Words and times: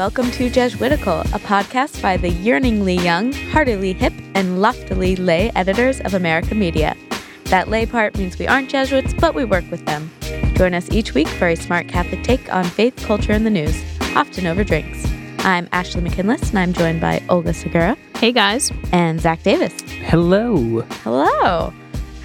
welcome 0.00 0.30
to 0.30 0.48
Jesuitical, 0.48 1.20
a 1.20 1.38
podcast 1.40 2.00
by 2.00 2.16
the 2.16 2.30
yearningly 2.30 2.94
young, 2.94 3.34
heartily 3.52 3.92
hip, 3.92 4.14
and 4.34 4.62
loftily 4.62 5.14
lay 5.14 5.50
editors 5.54 6.00
of 6.00 6.14
America 6.14 6.54
Media. 6.54 6.96
That 7.44 7.68
lay 7.68 7.84
part 7.84 8.16
means 8.16 8.38
we 8.38 8.46
aren't 8.46 8.70
Jesuits, 8.70 9.12
but 9.12 9.34
we 9.34 9.44
work 9.44 9.70
with 9.70 9.84
them. 9.84 10.10
Join 10.54 10.72
us 10.72 10.90
each 10.90 11.12
week 11.12 11.28
for 11.28 11.48
a 11.48 11.54
smart 11.54 11.86
Catholic 11.86 12.24
take 12.24 12.50
on 12.50 12.64
faith, 12.64 12.96
culture, 13.04 13.32
and 13.32 13.44
the 13.44 13.50
news, 13.50 13.78
often 14.16 14.46
over 14.46 14.64
drinks. 14.64 15.04
I'm 15.40 15.68
Ashley 15.70 16.00
McKinless, 16.00 16.48
and 16.48 16.60
I'm 16.60 16.72
joined 16.72 17.02
by 17.02 17.22
Olga 17.28 17.52
Segura. 17.52 17.94
Hey 18.16 18.32
guys. 18.32 18.72
And 18.92 19.20
Zach 19.20 19.42
Davis. 19.42 19.78
Hello. 19.82 20.80
Hello. 21.02 21.74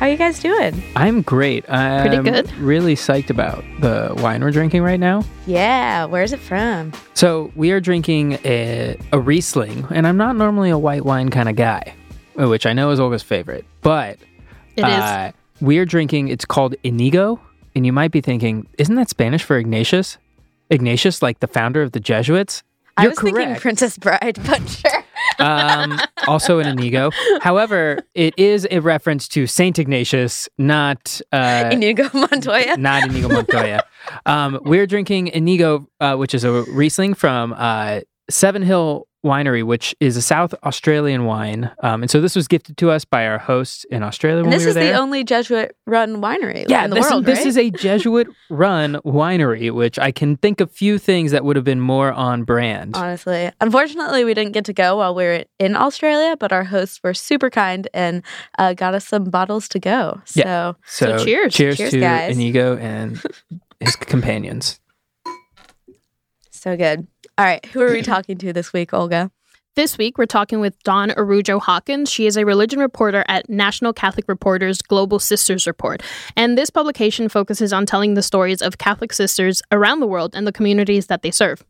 How 0.05 0.09
are 0.09 0.11
you 0.11 0.19
guys 0.19 0.39
doing? 0.39 0.83
I'm 0.95 1.23
great. 1.23 1.67
I'm 1.67 2.07
Pretty 2.07 2.21
good. 2.21 2.51
Really 2.57 2.93
psyched 2.93 3.31
about 3.31 3.63
the 3.79 4.13
wine 4.21 4.43
we're 4.43 4.51
drinking 4.51 4.83
right 4.83 4.99
now. 4.99 5.23
Yeah, 5.47 6.05
where's 6.05 6.31
it 6.31 6.39
from? 6.39 6.93
So 7.15 7.51
we 7.55 7.71
are 7.71 7.79
drinking 7.79 8.33
a, 8.45 8.99
a 9.11 9.19
Riesling, 9.19 9.83
and 9.89 10.05
I'm 10.05 10.15
not 10.15 10.35
normally 10.35 10.69
a 10.69 10.77
white 10.77 11.05
wine 11.05 11.31
kind 11.31 11.49
of 11.49 11.55
guy, 11.55 11.95
which 12.35 12.67
I 12.67 12.73
know 12.73 12.91
is 12.91 12.99
Olga's 12.99 13.23
favorite, 13.23 13.65
but 13.81 14.19
It 14.75 14.81
is. 14.81 14.93
uh, 14.93 15.31
we 15.59 15.79
are 15.79 15.85
drinking. 15.85 16.27
It's 16.27 16.45
called 16.45 16.75
Inigo, 16.83 17.39
and 17.75 17.83
you 17.83 17.91
might 17.91 18.11
be 18.11 18.21
thinking, 18.21 18.67
isn't 18.77 18.93
that 18.93 19.09
Spanish 19.09 19.41
for 19.41 19.57
Ignatius? 19.57 20.19
Ignatius, 20.69 21.23
like 21.23 21.39
the 21.39 21.47
founder 21.47 21.81
of 21.81 21.93
the 21.93 21.99
Jesuits. 21.99 22.61
I 22.95 23.01
You're 23.05 23.09
was 23.13 23.19
thinking. 23.21 23.55
Princess 23.55 23.97
Bride, 23.97 24.37
but 24.45 24.69
sure. 24.69 24.94
Um, 25.39 25.99
also 26.27 26.59
an 26.59 26.67
Inigo. 26.67 27.11
However, 27.41 27.99
it 28.13 28.33
is 28.37 28.67
a 28.71 28.79
reference 28.79 29.27
to 29.29 29.47
Saint 29.47 29.79
Ignatius, 29.79 30.47
not 30.57 31.21
uh, 31.31 31.69
Inigo 31.71 32.09
Montoya. 32.13 32.77
not 32.77 33.03
Inigo 33.09 33.27
Montoya. 33.29 33.83
um, 34.25 34.59
we're 34.63 34.87
drinking 34.87 35.27
Inigo, 35.27 35.87
uh, 35.99 36.15
which 36.15 36.33
is 36.33 36.43
a 36.43 36.63
Riesling 36.71 37.13
from 37.13 37.53
uh, 37.57 38.01
Sevenhill 38.29 39.07
Winery, 39.25 39.63
which 39.63 39.95
is 39.99 40.15
a 40.15 40.21
South 40.21 40.53
Australian 40.63 41.25
wine. 41.25 41.71
Um, 41.81 42.03
and 42.03 42.09
so 42.11 42.21
this 42.21 42.35
was 42.35 42.47
gifted 42.47 42.77
to 42.77 42.91
us 42.91 43.03
by 43.03 43.25
our 43.25 43.39
host 43.39 43.83
in 43.89 44.03
Australia 44.03 44.37
And 44.43 44.47
when 44.47 44.51
this 44.51 44.61
we 44.61 44.65
were 44.67 44.69
is 44.69 44.75
there. 44.75 44.93
the 44.93 44.99
only 44.99 45.23
Jesuit-run 45.23 46.21
winery 46.21 46.65
yeah, 46.69 46.83
in 46.85 46.91
the 46.91 46.95
this, 46.97 47.09
world, 47.09 47.25
this 47.25 47.39
right? 47.39 47.47
is 47.47 47.57
a 47.57 47.69
Jesuit-run 47.71 48.93
winery, 49.05 49.71
which 49.73 49.97
I 49.99 50.11
can 50.11 50.37
think 50.37 50.61
of 50.61 50.71
few 50.71 50.97
things 50.99 51.31
that 51.31 51.43
would 51.43 51.55
have 51.55 51.65
been 51.65 51.81
more 51.81 52.13
on 52.13 52.43
brand. 52.43 52.95
Honestly, 52.95 53.51
unfortunately, 53.59 54.23
we 54.23 54.33
didn't 54.33 54.53
get 54.53 54.65
to 54.65 54.73
go 54.73 54.97
while 54.97 55.15
we 55.15 55.23
were 55.23 55.43
in 55.59 55.75
Australia, 55.75 56.37
but 56.39 56.53
our 56.53 56.63
hosts 56.63 57.01
were 57.03 57.13
super 57.15 57.49
kind 57.49 57.87
and 57.93 58.21
uh, 58.59 58.73
got 58.73 58.93
us 58.93 59.07
some 59.07 59.25
bottles 59.25 59.67
to 59.69 59.79
go. 59.79 60.21
So, 60.25 60.39
Yeah. 60.39 60.73
So 60.85 61.17
cheers. 61.25 61.53
Cheers, 61.53 61.77
Cheers, 61.77 61.91
to 61.91 61.99
guys. 61.99 62.35
Inigo 62.35 62.77
and 62.77 63.19
his 63.79 63.95
companions. 63.95 64.79
so 66.51 66.77
good. 66.77 67.07
All 67.37 67.43
right, 67.43 67.65
who 67.65 67.81
are 67.81 67.91
we 67.91 68.01
talking 68.01 68.37
to 68.37 68.53
this 68.53 68.71
week, 68.71 68.93
Olga? 68.93 69.29
This 69.75 69.97
week, 69.97 70.17
we're 70.17 70.25
talking 70.25 70.61
with 70.61 70.81
Dawn 70.83 71.11
Araujo 71.17 71.59
Hawkins. 71.59 72.09
She 72.09 72.27
is 72.27 72.37
a 72.37 72.45
religion 72.45 72.79
reporter 72.79 73.25
at 73.27 73.49
National 73.49 73.91
Catholic 73.91 74.29
Reporters 74.29 74.81
Global 74.81 75.19
Sisters 75.19 75.67
Report. 75.67 76.01
And 76.37 76.57
this 76.57 76.69
publication 76.69 77.27
focuses 77.27 77.73
on 77.73 77.85
telling 77.85 78.13
the 78.13 78.23
stories 78.23 78.61
of 78.61 78.77
Catholic 78.77 79.11
sisters 79.11 79.61
around 79.69 79.99
the 79.99 80.07
world 80.07 80.33
and 80.33 80.47
the 80.47 80.53
communities 80.53 81.07
that 81.07 81.23
they 81.23 81.31
serve. 81.31 81.61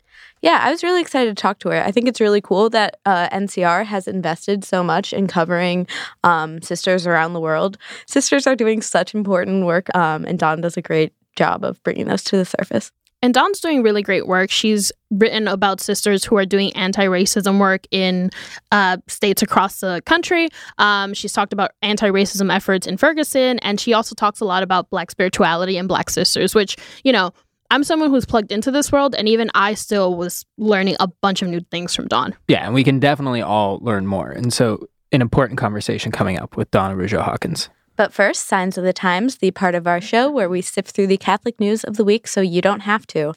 Yeah, 0.43 0.59
I 0.61 0.69
was 0.69 0.83
really 0.83 1.01
excited 1.01 1.35
to 1.35 1.41
talk 1.41 1.57
to 1.59 1.69
her. 1.69 1.81
I 1.81 1.89
think 1.89 2.07
it's 2.07 2.21
really 2.21 2.41
cool 2.41 2.69
that 2.69 2.97
uh, 3.07 3.27
NCR 3.29 3.85
has 3.85 4.07
invested 4.07 4.63
so 4.63 4.83
much 4.83 5.13
in 5.13 5.25
covering 5.25 5.87
um, 6.23 6.61
sisters 6.61 7.07
around 7.07 7.33
the 7.33 7.39
world. 7.39 7.79
Sisters 8.05 8.45
are 8.45 8.55
doing 8.55 8.83
such 8.83 9.15
important 9.15 9.65
work, 9.65 9.87
um, 9.95 10.25
and 10.25 10.37
Dawn 10.37 10.61
does 10.61 10.77
a 10.77 10.83
great 10.83 11.11
job 11.35 11.65
of 11.65 11.81
bringing 11.81 12.05
those 12.05 12.23
to 12.25 12.37
the 12.37 12.45
surface. 12.45 12.91
And 13.25 13.33
Dawn's 13.33 13.59
doing 13.59 13.81
really 13.81 14.03
great 14.03 14.27
work. 14.27 14.51
She's 14.51 14.91
written 15.09 15.47
about 15.47 15.81
sisters 15.81 16.23
who 16.23 16.37
are 16.37 16.45
doing 16.45 16.71
anti 16.73 17.07
racism 17.07 17.59
work 17.59 17.87
in 17.89 18.29
uh, 18.71 18.97
states 19.07 19.41
across 19.41 19.79
the 19.79 20.03
country. 20.05 20.47
Um, 20.77 21.15
she's 21.15 21.33
talked 21.33 21.51
about 21.51 21.71
anti 21.81 22.07
racism 22.07 22.53
efforts 22.53 22.85
in 22.85 22.97
Ferguson. 22.97 23.57
And 23.63 23.79
she 23.79 23.93
also 23.93 24.13
talks 24.13 24.41
a 24.41 24.45
lot 24.45 24.61
about 24.61 24.91
Black 24.91 25.09
spirituality 25.09 25.75
and 25.75 25.87
Black 25.87 26.11
sisters, 26.11 26.53
which, 26.53 26.77
you 27.03 27.11
know, 27.11 27.33
I'm 27.71 27.83
someone 27.83 28.11
who's 28.11 28.27
plugged 28.27 28.51
into 28.51 28.69
this 28.69 28.91
world. 28.91 29.15
And 29.15 29.27
even 29.27 29.49
I 29.55 29.73
still 29.73 30.15
was 30.15 30.45
learning 30.59 30.95
a 30.99 31.07
bunch 31.07 31.41
of 31.41 31.47
new 31.47 31.61
things 31.71 31.95
from 31.95 32.07
Dawn. 32.07 32.35
Yeah, 32.47 32.63
and 32.63 32.75
we 32.75 32.83
can 32.83 32.99
definitely 32.99 33.41
all 33.41 33.79
learn 33.81 34.05
more. 34.05 34.29
And 34.29 34.53
so, 34.53 34.87
an 35.11 35.23
important 35.23 35.57
conversation 35.57 36.11
coming 36.11 36.37
up 36.37 36.57
with 36.57 36.69
Dawn 36.69 36.91
Araujo 36.91 37.23
Hawkins. 37.23 37.69
But 37.95 38.13
first, 38.13 38.47
Signs 38.47 38.77
of 38.77 38.83
the 38.83 38.93
Times, 38.93 39.37
the 39.37 39.51
part 39.51 39.75
of 39.75 39.87
our 39.87 40.01
show 40.01 40.29
where 40.29 40.49
we 40.49 40.61
sift 40.61 40.91
through 40.91 41.07
the 41.07 41.17
Catholic 41.17 41.59
news 41.59 41.83
of 41.83 41.97
the 41.97 42.03
week 42.03 42.27
so 42.27 42.41
you 42.41 42.61
don't 42.61 42.81
have 42.81 43.07
to. 43.07 43.33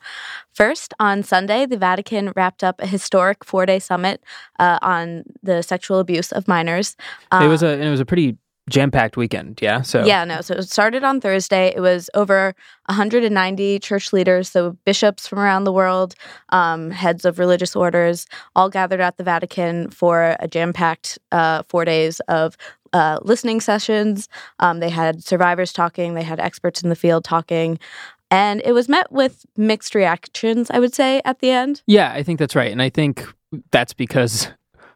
First, 0.54 0.94
on 0.98 1.22
Sunday, 1.22 1.66
the 1.66 1.76
Vatican 1.76 2.32
wrapped 2.34 2.64
up 2.64 2.80
a 2.80 2.86
historic 2.86 3.44
four 3.44 3.66
day 3.66 3.78
summit 3.78 4.22
uh, 4.58 4.78
on 4.82 5.24
the 5.42 5.62
sexual 5.62 5.98
abuse 6.00 6.32
of 6.32 6.48
minors. 6.48 6.96
it 7.32 7.48
was 7.48 7.62
Uh, 7.62 7.66
a 7.68 7.78
it 7.86 7.90
was 7.90 8.00
a 8.00 8.04
pretty 8.04 8.36
jam 8.68 8.90
packed 8.90 9.16
weekend. 9.16 9.60
Yeah. 9.60 9.82
So 9.82 10.04
Yeah, 10.04 10.24
no. 10.24 10.40
So 10.40 10.54
it 10.54 10.68
started 10.68 11.04
on 11.04 11.20
Thursday. 11.20 11.72
It 11.74 11.80
was 11.80 12.10
over 12.14 12.54
190 12.86 13.78
church 13.80 14.12
leaders, 14.12 14.48
so 14.48 14.76
bishops 14.84 15.26
from 15.26 15.38
around 15.38 15.64
the 15.64 15.72
world, 15.72 16.14
um, 16.50 16.90
heads 16.90 17.24
of 17.24 17.38
religious 17.38 17.76
orders, 17.76 18.26
all 18.56 18.68
gathered 18.68 19.00
at 19.00 19.16
the 19.16 19.24
Vatican 19.24 19.90
for 19.90 20.36
a 20.40 20.48
jam 20.48 20.72
packed 20.72 21.18
uh, 21.32 21.62
four 21.68 21.84
days 21.84 22.20
of 22.28 22.56
uh, 22.92 23.18
listening 23.22 23.60
sessions. 23.60 24.28
Um, 24.58 24.80
they 24.80 24.90
had 24.90 25.22
survivors 25.22 25.72
talking, 25.72 26.14
they 26.14 26.22
had 26.22 26.40
experts 26.40 26.82
in 26.82 26.88
the 26.88 26.96
field 26.96 27.24
talking. 27.24 27.78
And 28.30 28.60
it 28.64 28.72
was 28.72 28.88
met 28.88 29.10
with 29.10 29.46
mixed 29.56 29.94
reactions, 29.94 30.70
I 30.70 30.78
would 30.78 30.94
say, 30.94 31.22
at 31.24 31.40
the 31.40 31.50
end. 31.50 31.82
Yeah, 31.86 32.12
I 32.12 32.22
think 32.22 32.38
that's 32.38 32.54
right, 32.54 32.70
and 32.70 32.82
I 32.82 32.90
think 32.90 33.26
that's 33.70 33.94
because 33.94 34.48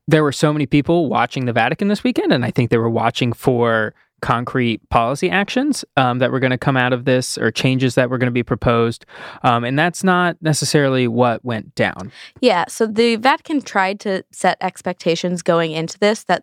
there 0.08 0.22
were 0.22 0.32
so 0.32 0.52
many 0.52 0.66
people 0.66 1.08
watching 1.08 1.44
the 1.44 1.52
Vatican 1.52 1.88
this 1.88 2.04
weekend, 2.04 2.32
and 2.32 2.44
I 2.44 2.50
think 2.50 2.70
they 2.70 2.78
were 2.78 2.90
watching 2.90 3.32
for 3.32 3.94
concrete 4.22 4.88
policy 4.88 5.28
actions 5.28 5.84
um, 5.96 6.20
that 6.20 6.30
were 6.30 6.40
going 6.40 6.52
to 6.52 6.58
come 6.58 6.76
out 6.76 6.92
of 6.92 7.04
this 7.04 7.36
or 7.36 7.50
changes 7.50 7.96
that 7.96 8.08
were 8.08 8.16
going 8.16 8.28
to 8.28 8.32
be 8.32 8.42
proposed, 8.42 9.04
um, 9.42 9.64
and 9.64 9.78
that's 9.78 10.02
not 10.02 10.36
necessarily 10.40 11.06
what 11.06 11.44
went 11.44 11.74
down. 11.74 12.10
Yeah, 12.40 12.64
so 12.68 12.86
the 12.86 13.16
Vatican 13.16 13.60
tried 13.60 14.00
to 14.00 14.24
set 14.30 14.56
expectations 14.60 15.42
going 15.42 15.72
into 15.72 15.98
this 15.98 16.24
that 16.24 16.42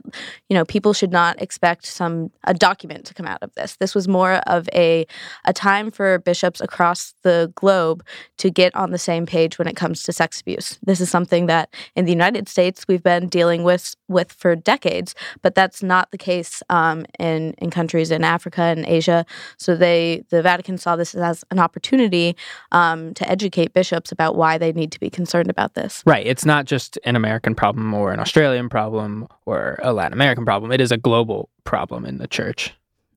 you 0.49 0.55
know 0.55 0.65
people 0.65 0.93
should 0.93 1.11
not 1.11 1.41
expect 1.41 1.85
some 1.85 2.31
a 2.43 2.53
document 2.53 3.05
to 3.05 3.13
come 3.13 3.25
out 3.25 3.41
of 3.41 3.53
this. 3.55 3.77
This 3.77 3.95
was 3.95 4.07
more 4.07 4.35
of 4.45 4.69
a 4.73 5.07
a 5.45 5.53
time 5.53 5.89
for 5.89 6.19
bishops 6.19 6.61
across 6.61 7.15
the 7.23 7.51
globe 7.55 8.03
to 8.37 8.49
get 8.49 8.75
on 8.75 8.91
the 8.91 8.97
same 8.97 9.25
page 9.25 9.57
when 9.57 9.67
it 9.67 9.75
comes 9.75 10.03
to 10.03 10.11
sex 10.11 10.41
abuse. 10.41 10.77
This 10.83 10.99
is 10.99 11.09
something 11.09 11.45
that 11.45 11.73
in 11.95 12.05
the 12.05 12.11
United 12.11 12.49
States 12.49 12.85
we've 12.87 13.03
been 13.03 13.29
dealing 13.29 13.63
with 13.63 13.95
with 14.09 14.33
for 14.33 14.55
decades, 14.55 15.15
but 15.41 15.55
that's 15.55 15.81
not 15.81 16.11
the 16.11 16.17
case 16.17 16.61
um, 16.69 17.05
in 17.17 17.53
in 17.59 17.68
countries 17.69 18.11
in 18.11 18.23
Africa 18.23 18.61
and 18.61 18.85
Asia. 18.85 19.25
So 19.57 19.75
they 19.75 20.23
the 20.29 20.41
Vatican 20.41 20.77
saw 20.77 20.95
this 20.95 21.15
as 21.15 21.43
an 21.51 21.59
opportunity 21.59 22.35
um, 22.71 23.13
to 23.15 23.29
educate 23.29 23.73
bishops 23.73 24.11
about 24.11 24.35
why 24.35 24.57
they 24.57 24.71
need 24.71 24.91
to 24.91 24.99
be 24.99 25.09
concerned 25.09 25.49
about 25.49 25.73
this. 25.73 26.03
Right. 26.05 26.25
It's 26.25 26.45
not 26.45 26.65
just 26.65 26.97
an 27.03 27.15
American 27.15 27.55
problem 27.55 27.93
or 27.93 28.11
an 28.11 28.19
Australian 28.19 28.69
problem 28.69 29.27
or 29.45 29.79
a 29.83 29.93
Latin 29.93 30.13
American 30.13 30.45
problem. 30.45 30.71
It 30.71 30.81
is 30.81 30.91
a 30.91 30.97
global 30.97 31.49
problem 31.63 32.05
in 32.05 32.17
the 32.17 32.27
church. 32.27 32.73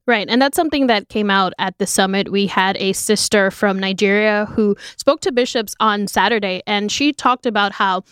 Right. 0.06 0.28
And 0.28 0.42
that's 0.42 0.56
something 0.56 0.88
that 0.88 1.08
came 1.08 1.30
out 1.30 1.52
at 1.60 1.78
the 1.78 1.86
summit. 1.86 2.32
We 2.32 2.48
had 2.48 2.76
a 2.78 2.92
sister 2.92 3.52
from 3.52 3.78
Nigeria 3.78 4.46
who 4.46 4.74
spoke 4.96 5.20
to 5.20 5.30
bishops 5.30 5.76
on 5.78 6.08
Saturday, 6.08 6.60
and 6.66 6.91
she 6.91 7.12
talked 7.12 7.46
about 7.46 7.72
how 7.72 8.02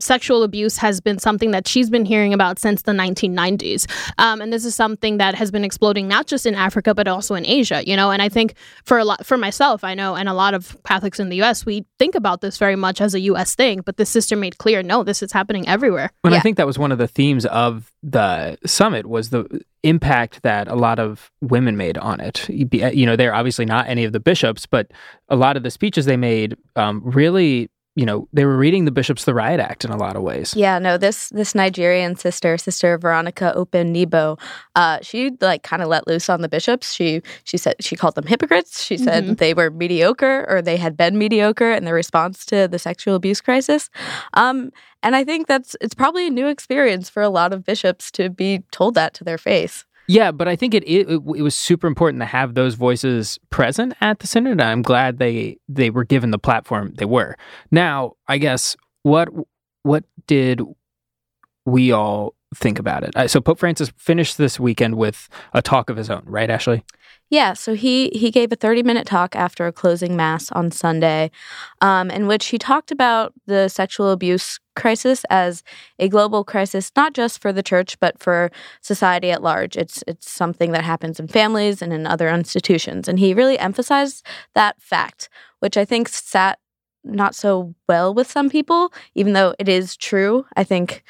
sexual 0.00 0.42
abuse 0.42 0.76
has 0.78 1.00
been 1.00 1.18
something 1.18 1.50
that 1.50 1.68
she's 1.68 1.90
been 1.90 2.04
hearing 2.04 2.32
about 2.34 2.58
since 2.58 2.82
the 2.82 2.92
1990s. 2.92 3.90
Um, 4.18 4.40
and 4.40 4.52
this 4.52 4.64
is 4.64 4.74
something 4.74 5.18
that 5.18 5.34
has 5.34 5.50
been 5.50 5.64
exploding 5.64 6.08
not 6.08 6.26
just 6.26 6.46
in 6.46 6.54
Africa, 6.54 6.94
but 6.94 7.06
also 7.08 7.34
in 7.34 7.46
Asia, 7.46 7.82
you 7.86 7.96
know. 7.96 8.10
And 8.10 8.22
I 8.22 8.28
think 8.28 8.54
for 8.84 8.98
a 8.98 9.04
lot, 9.04 9.24
for 9.24 9.36
myself, 9.36 9.84
I 9.84 9.94
know, 9.94 10.14
and 10.14 10.28
a 10.28 10.34
lot 10.34 10.54
of 10.54 10.76
Catholics 10.84 11.20
in 11.20 11.28
the 11.28 11.42
US, 11.42 11.64
we 11.64 11.84
think 11.98 12.14
about 12.14 12.40
this 12.40 12.58
very 12.58 12.76
much 12.76 13.00
as 13.00 13.14
a 13.14 13.20
US 13.20 13.54
thing, 13.54 13.80
but 13.84 13.96
the 13.96 14.06
sister 14.06 14.36
made 14.36 14.58
clear 14.58 14.82
no, 14.82 15.02
this 15.02 15.22
is 15.22 15.32
happening 15.32 15.68
everywhere. 15.68 16.10
And 16.24 16.32
Yeah. 16.32 16.38
I 16.38 16.40
think 16.40 16.56
that 16.56 16.66
was 16.66 16.78
one 16.78 16.92
of 16.92 16.98
the 16.98 17.08
themes 17.08 17.46
of 17.46 17.92
the 18.02 18.58
summit 18.66 19.06
was 19.06 19.30
the 19.30 19.62
impact 19.82 20.42
that 20.42 20.68
a 20.68 20.74
lot 20.74 20.98
of 20.98 21.30
women 21.40 21.76
made 21.76 21.96
on 21.98 22.20
it. 22.20 22.48
You 22.48 23.06
know, 23.06 23.16
they're 23.16 23.34
obviously 23.34 23.64
not 23.64 23.88
any 23.88 24.04
of 24.04 24.12
the 24.12 24.20
bishops, 24.20 24.66
but 24.66 24.90
a 25.28 25.36
lot 25.36 25.56
of 25.56 25.62
the 25.62 25.70
speeches 25.70 26.04
they 26.04 26.16
made 26.16 26.56
um, 26.76 27.02
really, 27.04 27.70
you 27.96 28.06
know, 28.06 28.28
they 28.32 28.44
were 28.44 28.56
reading 28.56 28.84
the 28.84 28.90
bishops 28.92 29.24
the 29.24 29.34
riot 29.34 29.58
act 29.60 29.84
in 29.84 29.90
a 29.90 29.96
lot 29.96 30.14
of 30.16 30.22
ways. 30.22 30.54
Yeah, 30.56 30.78
no, 30.78 30.96
this 30.96 31.28
this 31.30 31.54
Nigerian 31.54 32.14
sister, 32.16 32.56
sister 32.56 32.96
Veronica 32.98 33.52
Openibo, 33.56 34.38
uh, 34.76 34.98
she 35.02 35.32
like 35.40 35.62
kind 35.64 35.82
of 35.82 35.88
let 35.88 36.06
loose 36.06 36.28
on 36.30 36.40
the 36.40 36.48
bishops. 36.48 36.92
She 36.92 37.20
she 37.44 37.56
said 37.56 37.74
she 37.80 37.96
called 37.96 38.14
them 38.14 38.26
hypocrites. 38.26 38.82
She 38.82 38.96
said 38.96 39.24
Mhm. 39.24 39.38
they 39.38 39.54
were 39.54 39.70
mediocre 39.70 40.46
or 40.48 40.62
they 40.62 40.76
had 40.76 40.96
been 40.96 41.18
mediocre 41.18 41.72
in 41.72 41.84
their 41.84 41.94
response 41.94 42.46
to 42.46 42.68
the 42.68 42.78
sexual 42.78 43.14
abuse 43.16 43.40
crisis. 43.40 43.90
Um, 44.34 44.70
and 45.02 45.16
I 45.16 45.24
think 45.24 45.46
that's 45.46 45.74
it's 45.80 45.94
probably 45.94 46.26
a 46.26 46.30
new 46.30 46.46
experience 46.46 47.10
for 47.10 47.22
a 47.22 47.28
lot 47.28 47.52
of 47.52 47.64
bishops 47.64 48.10
to 48.12 48.30
be 48.30 48.62
told 48.70 48.94
that 48.94 49.14
to 49.14 49.24
their 49.24 49.38
face. 49.38 49.84
Yeah, 50.10 50.32
but 50.32 50.48
I 50.48 50.56
think 50.56 50.74
it, 50.74 50.82
it 50.88 51.08
it 51.08 51.20
was 51.20 51.54
super 51.54 51.86
important 51.86 52.20
to 52.20 52.26
have 52.26 52.54
those 52.54 52.74
voices 52.74 53.38
present 53.50 53.94
at 54.00 54.18
the 54.18 54.26
synod. 54.26 54.60
I'm 54.60 54.82
glad 54.82 55.18
they 55.18 55.58
they 55.68 55.88
were 55.88 56.02
given 56.02 56.32
the 56.32 56.38
platform 56.38 56.94
they 56.96 57.04
were. 57.04 57.36
Now, 57.70 58.14
I 58.26 58.38
guess 58.38 58.76
what 59.04 59.28
what 59.84 60.02
did 60.26 60.62
we 61.70 61.92
all 61.92 62.34
think 62.54 62.78
about 62.78 63.04
it? 63.04 63.14
Uh, 63.16 63.28
so 63.28 63.40
Pope 63.40 63.58
Francis 63.58 63.92
finished 63.96 64.38
this 64.38 64.58
weekend 64.58 64.96
with 64.96 65.28
a 65.54 65.62
talk 65.62 65.88
of 65.90 65.96
his 65.96 66.10
own, 66.10 66.22
right, 66.26 66.50
Ashley? 66.50 66.84
Yeah, 67.30 67.52
so 67.52 67.74
he 67.74 68.10
he 68.12 68.32
gave 68.32 68.50
a 68.50 68.56
30 68.56 68.82
minute 68.82 69.06
talk 69.06 69.36
after 69.36 69.68
a 69.68 69.72
closing 69.72 70.16
mass 70.16 70.50
on 70.50 70.72
Sunday, 70.72 71.30
um, 71.80 72.10
in 72.10 72.26
which 72.26 72.46
he 72.46 72.58
talked 72.58 72.90
about 72.90 73.32
the 73.46 73.68
sexual 73.68 74.10
abuse 74.10 74.58
crisis 74.74 75.24
as 75.30 75.62
a 76.00 76.08
global 76.08 76.42
crisis, 76.42 76.90
not 76.96 77.14
just 77.14 77.40
for 77.40 77.52
the 77.52 77.62
church 77.62 77.98
but 78.00 78.18
for 78.18 78.50
society 78.80 79.30
at 79.30 79.44
large. 79.44 79.76
It's 79.76 80.02
it's 80.08 80.28
something 80.28 80.72
that 80.72 80.82
happens 80.82 81.20
in 81.20 81.28
families 81.28 81.80
and 81.82 81.92
in 81.92 82.04
other 82.04 82.28
institutions, 82.28 83.06
and 83.06 83.20
he 83.20 83.32
really 83.32 83.58
emphasized 83.60 84.26
that 84.56 84.82
fact, 84.82 85.28
which 85.60 85.76
I 85.76 85.84
think 85.84 86.08
sat 86.08 86.58
not 87.04 87.36
so 87.36 87.76
well 87.88 88.12
with 88.12 88.28
some 88.28 88.50
people, 88.50 88.92
even 89.14 89.34
though 89.34 89.54
it 89.60 89.68
is 89.68 89.96
true. 89.96 90.46
I 90.56 90.64
think 90.64 91.04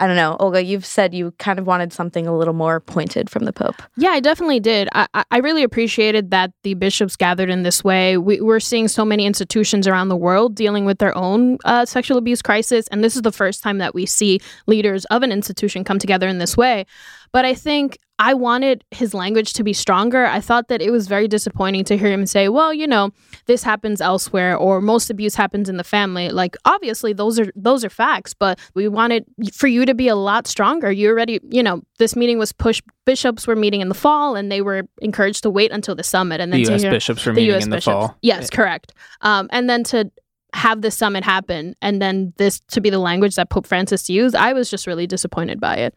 I 0.00 0.06
don't 0.08 0.16
know, 0.16 0.36
Olga, 0.40 0.64
you've 0.64 0.84
said 0.84 1.14
you 1.14 1.32
kind 1.38 1.60
of 1.60 1.66
wanted 1.66 1.92
something 1.92 2.26
a 2.26 2.36
little 2.36 2.54
more 2.54 2.80
pointed 2.80 3.30
from 3.30 3.44
the 3.44 3.52
Pope. 3.52 3.76
Yeah, 3.96 4.10
I 4.10 4.20
definitely 4.20 4.58
did. 4.58 4.88
I, 4.92 5.06
I 5.30 5.38
really 5.38 5.62
appreciated 5.62 6.32
that 6.32 6.50
the 6.64 6.74
bishops 6.74 7.14
gathered 7.14 7.50
in 7.50 7.62
this 7.62 7.84
way. 7.84 8.18
We, 8.18 8.40
are 8.40 8.58
seeing 8.58 8.88
so 8.88 9.04
many 9.04 9.26
institutions 9.26 9.86
around 9.86 10.08
the 10.08 10.16
world 10.16 10.56
dealing 10.56 10.84
with 10.84 10.98
their 10.98 11.16
own 11.16 11.58
uh, 11.64 11.84
sexual 11.84 12.18
abuse 12.18 12.42
crisis, 12.42 12.88
and 12.88 13.04
this 13.04 13.14
is 13.14 13.22
the 13.22 13.30
first 13.30 13.62
time 13.62 13.78
that 13.78 13.94
we 13.94 14.04
see 14.06 14.40
leaders 14.66 15.04
of 15.04 15.22
an 15.22 15.30
institution 15.30 15.84
come 15.84 16.00
together 16.00 16.26
in 16.26 16.38
this 16.38 16.56
way. 16.56 16.84
But 17.30 17.44
I 17.44 17.54
think 17.54 17.98
I 18.22 18.34
wanted 18.34 18.84
his 18.92 19.14
language 19.14 19.52
to 19.54 19.64
be 19.64 19.72
stronger. 19.72 20.26
I 20.26 20.40
thought 20.40 20.68
that 20.68 20.80
it 20.80 20.92
was 20.92 21.08
very 21.08 21.26
disappointing 21.26 21.82
to 21.86 21.98
hear 21.98 22.08
him 22.12 22.24
say, 22.24 22.48
well, 22.48 22.72
you 22.72 22.86
know, 22.86 23.10
this 23.46 23.64
happens 23.64 24.00
elsewhere 24.00 24.56
or 24.56 24.80
most 24.80 25.10
abuse 25.10 25.34
happens 25.34 25.68
in 25.68 25.76
the 25.76 25.82
family. 25.82 26.28
Like 26.28 26.54
obviously 26.64 27.12
those 27.12 27.40
are 27.40 27.50
those 27.56 27.84
are 27.84 27.90
facts, 27.90 28.32
but 28.32 28.60
we 28.74 28.86
wanted 28.86 29.24
for 29.52 29.66
you 29.66 29.84
to 29.86 29.92
be 29.92 30.06
a 30.06 30.14
lot 30.14 30.46
stronger. 30.46 30.92
You 30.92 31.08
already, 31.08 31.40
you 31.50 31.64
know, 31.64 31.82
this 31.98 32.14
meeting 32.14 32.38
was 32.38 32.52
pushed 32.52 32.84
bishops 33.06 33.48
were 33.48 33.56
meeting 33.56 33.80
in 33.80 33.88
the 33.88 33.94
fall 33.94 34.36
and 34.36 34.52
they 34.52 34.62
were 34.62 34.84
encouraged 35.00 35.42
to 35.42 35.50
wait 35.50 35.72
until 35.72 35.96
the 35.96 36.04
summit 36.04 36.40
and 36.40 36.52
then 36.52 36.62
the 36.62 36.74
US 36.74 36.82
hear, 36.82 36.92
bishops 36.92 37.26
were 37.26 37.32
meeting 37.32 37.56
US 37.56 37.64
in 37.64 37.70
the 37.70 37.76
bishops. 37.78 37.92
fall. 37.92 38.16
Yes, 38.22 38.50
correct. 38.50 38.94
Um, 39.22 39.48
and 39.50 39.68
then 39.68 39.82
to 39.84 40.12
have 40.54 40.82
the 40.82 40.90
summit 40.92 41.24
happen 41.24 41.74
and 41.82 42.00
then 42.00 42.34
this 42.36 42.60
to 42.68 42.80
be 42.80 42.90
the 42.90 43.00
language 43.00 43.34
that 43.34 43.50
Pope 43.50 43.66
Francis 43.66 44.08
used, 44.08 44.36
I 44.36 44.52
was 44.52 44.70
just 44.70 44.86
really 44.86 45.08
disappointed 45.08 45.58
by 45.58 45.76
it. 45.76 45.94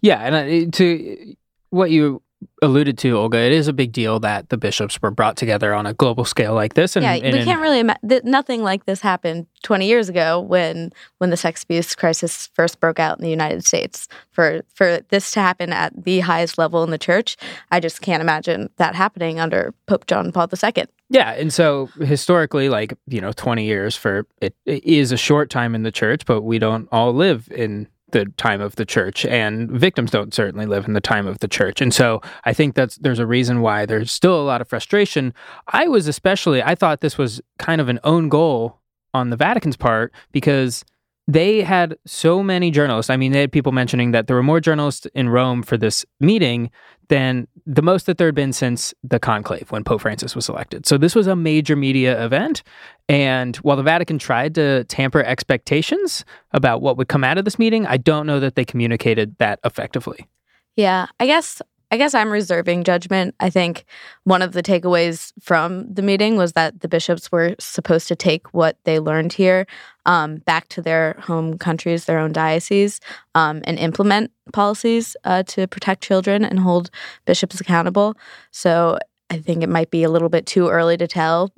Yeah, 0.00 0.18
and 0.18 0.72
to 0.74 1.36
what 1.70 1.90
you 1.90 2.22
alluded 2.62 2.96
to, 2.98 3.16
Olga, 3.16 3.38
it 3.38 3.52
is 3.52 3.68
a 3.68 3.72
big 3.72 3.92
deal 3.92 4.20
that 4.20 4.48
the 4.48 4.56
bishops 4.56 5.00
were 5.02 5.10
brought 5.10 5.36
together 5.36 5.74
on 5.74 5.86
a 5.86 5.92
global 5.92 6.24
scale 6.24 6.54
like 6.54 6.74
this. 6.74 6.96
And, 6.96 7.04
yeah, 7.04 7.14
and 7.14 7.36
we 7.36 7.44
can't 7.44 7.60
really 7.60 7.80
imagine 7.80 8.20
nothing 8.24 8.62
like 8.62 8.86
this 8.86 9.00
happened 9.00 9.46
20 9.62 9.86
years 9.86 10.08
ago 10.08 10.40
when 10.40 10.92
when 11.18 11.30
the 11.30 11.36
sex 11.36 11.62
abuse 11.62 11.94
crisis 11.94 12.50
first 12.54 12.80
broke 12.80 12.98
out 12.98 13.18
in 13.18 13.24
the 13.24 13.30
United 13.30 13.64
States. 13.64 14.08
For 14.30 14.62
for 14.74 15.00
this 15.08 15.30
to 15.32 15.40
happen 15.40 15.72
at 15.72 16.04
the 16.04 16.20
highest 16.20 16.58
level 16.58 16.82
in 16.82 16.90
the 16.90 16.98
church, 16.98 17.36
I 17.70 17.80
just 17.80 18.00
can't 18.00 18.22
imagine 18.22 18.70
that 18.76 18.94
happening 18.94 19.38
under 19.38 19.74
Pope 19.86 20.06
John 20.06 20.32
Paul 20.32 20.48
II. 20.52 20.84
Yeah, 21.08 21.32
and 21.32 21.52
so 21.52 21.86
historically, 22.00 22.68
like 22.68 22.94
you 23.06 23.20
know, 23.20 23.32
twenty 23.32 23.64
years 23.64 23.96
for 23.96 24.26
it, 24.40 24.54
it 24.64 24.84
is 24.84 25.12
a 25.12 25.16
short 25.16 25.50
time 25.50 25.74
in 25.74 25.82
the 25.82 25.92
church, 25.92 26.24
but 26.24 26.42
we 26.42 26.58
don't 26.58 26.88
all 26.92 27.12
live 27.12 27.48
in 27.50 27.88
the 28.12 28.26
time 28.36 28.60
of 28.60 28.76
the 28.76 28.84
church, 28.84 29.24
and 29.26 29.70
victims 29.70 30.10
don't 30.10 30.34
certainly 30.34 30.66
live 30.66 30.86
in 30.86 30.94
the 30.94 31.00
time 31.00 31.26
of 31.26 31.38
the 31.38 31.48
church. 31.48 31.80
And 31.80 31.92
so 31.92 32.20
I 32.44 32.52
think 32.52 32.74
that's 32.74 32.96
there's 32.96 33.18
a 33.18 33.26
reason 33.26 33.60
why 33.60 33.86
there's 33.86 34.12
still 34.12 34.40
a 34.40 34.44
lot 34.44 34.60
of 34.60 34.68
frustration. 34.68 35.34
I 35.68 35.88
was 35.88 36.06
especially 36.08 36.62
I 36.62 36.74
thought 36.74 37.00
this 37.00 37.18
was 37.18 37.40
kind 37.58 37.80
of 37.80 37.88
an 37.88 38.00
own 38.04 38.28
goal 38.28 38.78
on 39.14 39.30
the 39.30 39.36
Vatican's 39.36 39.76
part 39.76 40.12
because 40.32 40.84
they 41.26 41.62
had 41.62 41.96
so 42.06 42.42
many 42.42 42.70
journalists. 42.70 43.10
I 43.10 43.16
mean, 43.16 43.32
they 43.32 43.40
had 43.40 43.52
people 43.52 43.72
mentioning 43.72 44.10
that 44.10 44.26
there 44.26 44.36
were 44.36 44.42
more 44.42 44.60
journalists 44.60 45.06
in 45.14 45.28
Rome 45.28 45.62
for 45.62 45.76
this 45.76 46.04
meeting 46.18 46.70
than 47.10 47.48
the 47.66 47.82
most 47.82 48.06
that 48.06 48.18
there 48.18 48.28
had 48.28 48.36
been 48.36 48.52
since 48.52 48.94
the 49.02 49.18
conclave 49.18 49.70
when 49.72 49.82
Pope 49.82 50.00
Francis 50.00 50.36
was 50.36 50.48
elected. 50.48 50.86
So 50.86 50.96
this 50.96 51.14
was 51.14 51.26
a 51.26 51.34
major 51.34 51.74
media 51.74 52.24
event. 52.24 52.62
And 53.08 53.56
while 53.56 53.76
the 53.76 53.82
Vatican 53.82 54.18
tried 54.18 54.54
to 54.54 54.84
tamper 54.84 55.22
expectations 55.22 56.24
about 56.52 56.82
what 56.82 56.96
would 56.96 57.08
come 57.08 57.24
out 57.24 57.36
of 57.36 57.44
this 57.44 57.58
meeting, 57.58 57.84
I 57.84 57.96
don't 57.96 58.26
know 58.26 58.38
that 58.38 58.54
they 58.54 58.64
communicated 58.64 59.36
that 59.38 59.58
effectively. 59.64 60.28
Yeah, 60.76 61.06
I 61.18 61.26
guess 61.26 61.60
I 61.92 61.96
guess 61.96 62.14
I'm 62.14 62.30
reserving 62.30 62.84
judgment. 62.84 63.34
I 63.40 63.50
think 63.50 63.84
one 64.22 64.42
of 64.42 64.52
the 64.52 64.62
takeaways 64.62 65.32
from 65.40 65.92
the 65.92 66.02
meeting 66.02 66.36
was 66.36 66.52
that 66.52 66.80
the 66.80 66.88
bishops 66.88 67.32
were 67.32 67.56
supposed 67.58 68.06
to 68.08 68.16
take 68.16 68.54
what 68.54 68.76
they 68.84 69.00
learned 69.00 69.32
here 69.32 69.66
um, 70.06 70.36
back 70.36 70.68
to 70.68 70.82
their 70.82 71.16
home 71.18 71.58
countries, 71.58 72.04
their 72.04 72.20
own 72.20 72.32
dioceses, 72.32 73.00
um, 73.34 73.60
and 73.64 73.76
implement 73.78 74.30
policies 74.52 75.16
uh, 75.24 75.42
to 75.44 75.66
protect 75.66 76.04
children 76.04 76.44
and 76.44 76.60
hold 76.60 76.90
bishops 77.24 77.60
accountable. 77.60 78.16
So 78.52 78.98
I 79.28 79.38
think 79.38 79.64
it 79.64 79.68
might 79.68 79.90
be 79.90 80.04
a 80.04 80.10
little 80.10 80.28
bit 80.28 80.46
too 80.46 80.68
early 80.68 80.96
to 80.96 81.08
tell 81.08 81.52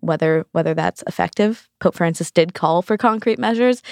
whether 0.00 0.46
whether 0.52 0.74
that's 0.74 1.02
effective. 1.08 1.68
Pope 1.80 1.96
Francis 1.96 2.30
did 2.30 2.54
call 2.54 2.82
for 2.82 2.96
concrete 2.96 3.38
measures, 3.38 3.82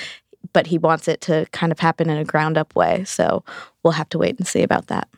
but 0.53 0.69
he 0.69 0.79
wants 0.79 1.09
it 1.09 1.21
to 1.23 1.47
kind 1.53 1.73
of 1.73 1.81
happen 1.81 2.11
in 2.11 2.19
a 2.19 2.25
ground 2.25 2.57
up 2.57 2.77
way. 2.77 3.03
So 3.05 3.45
we'll 3.83 3.93
have 3.93 4.09
to 4.11 4.19
wait 4.19 4.39
and 4.39 4.47
see 4.47 4.63
about 4.63 4.87
that. 4.89 5.09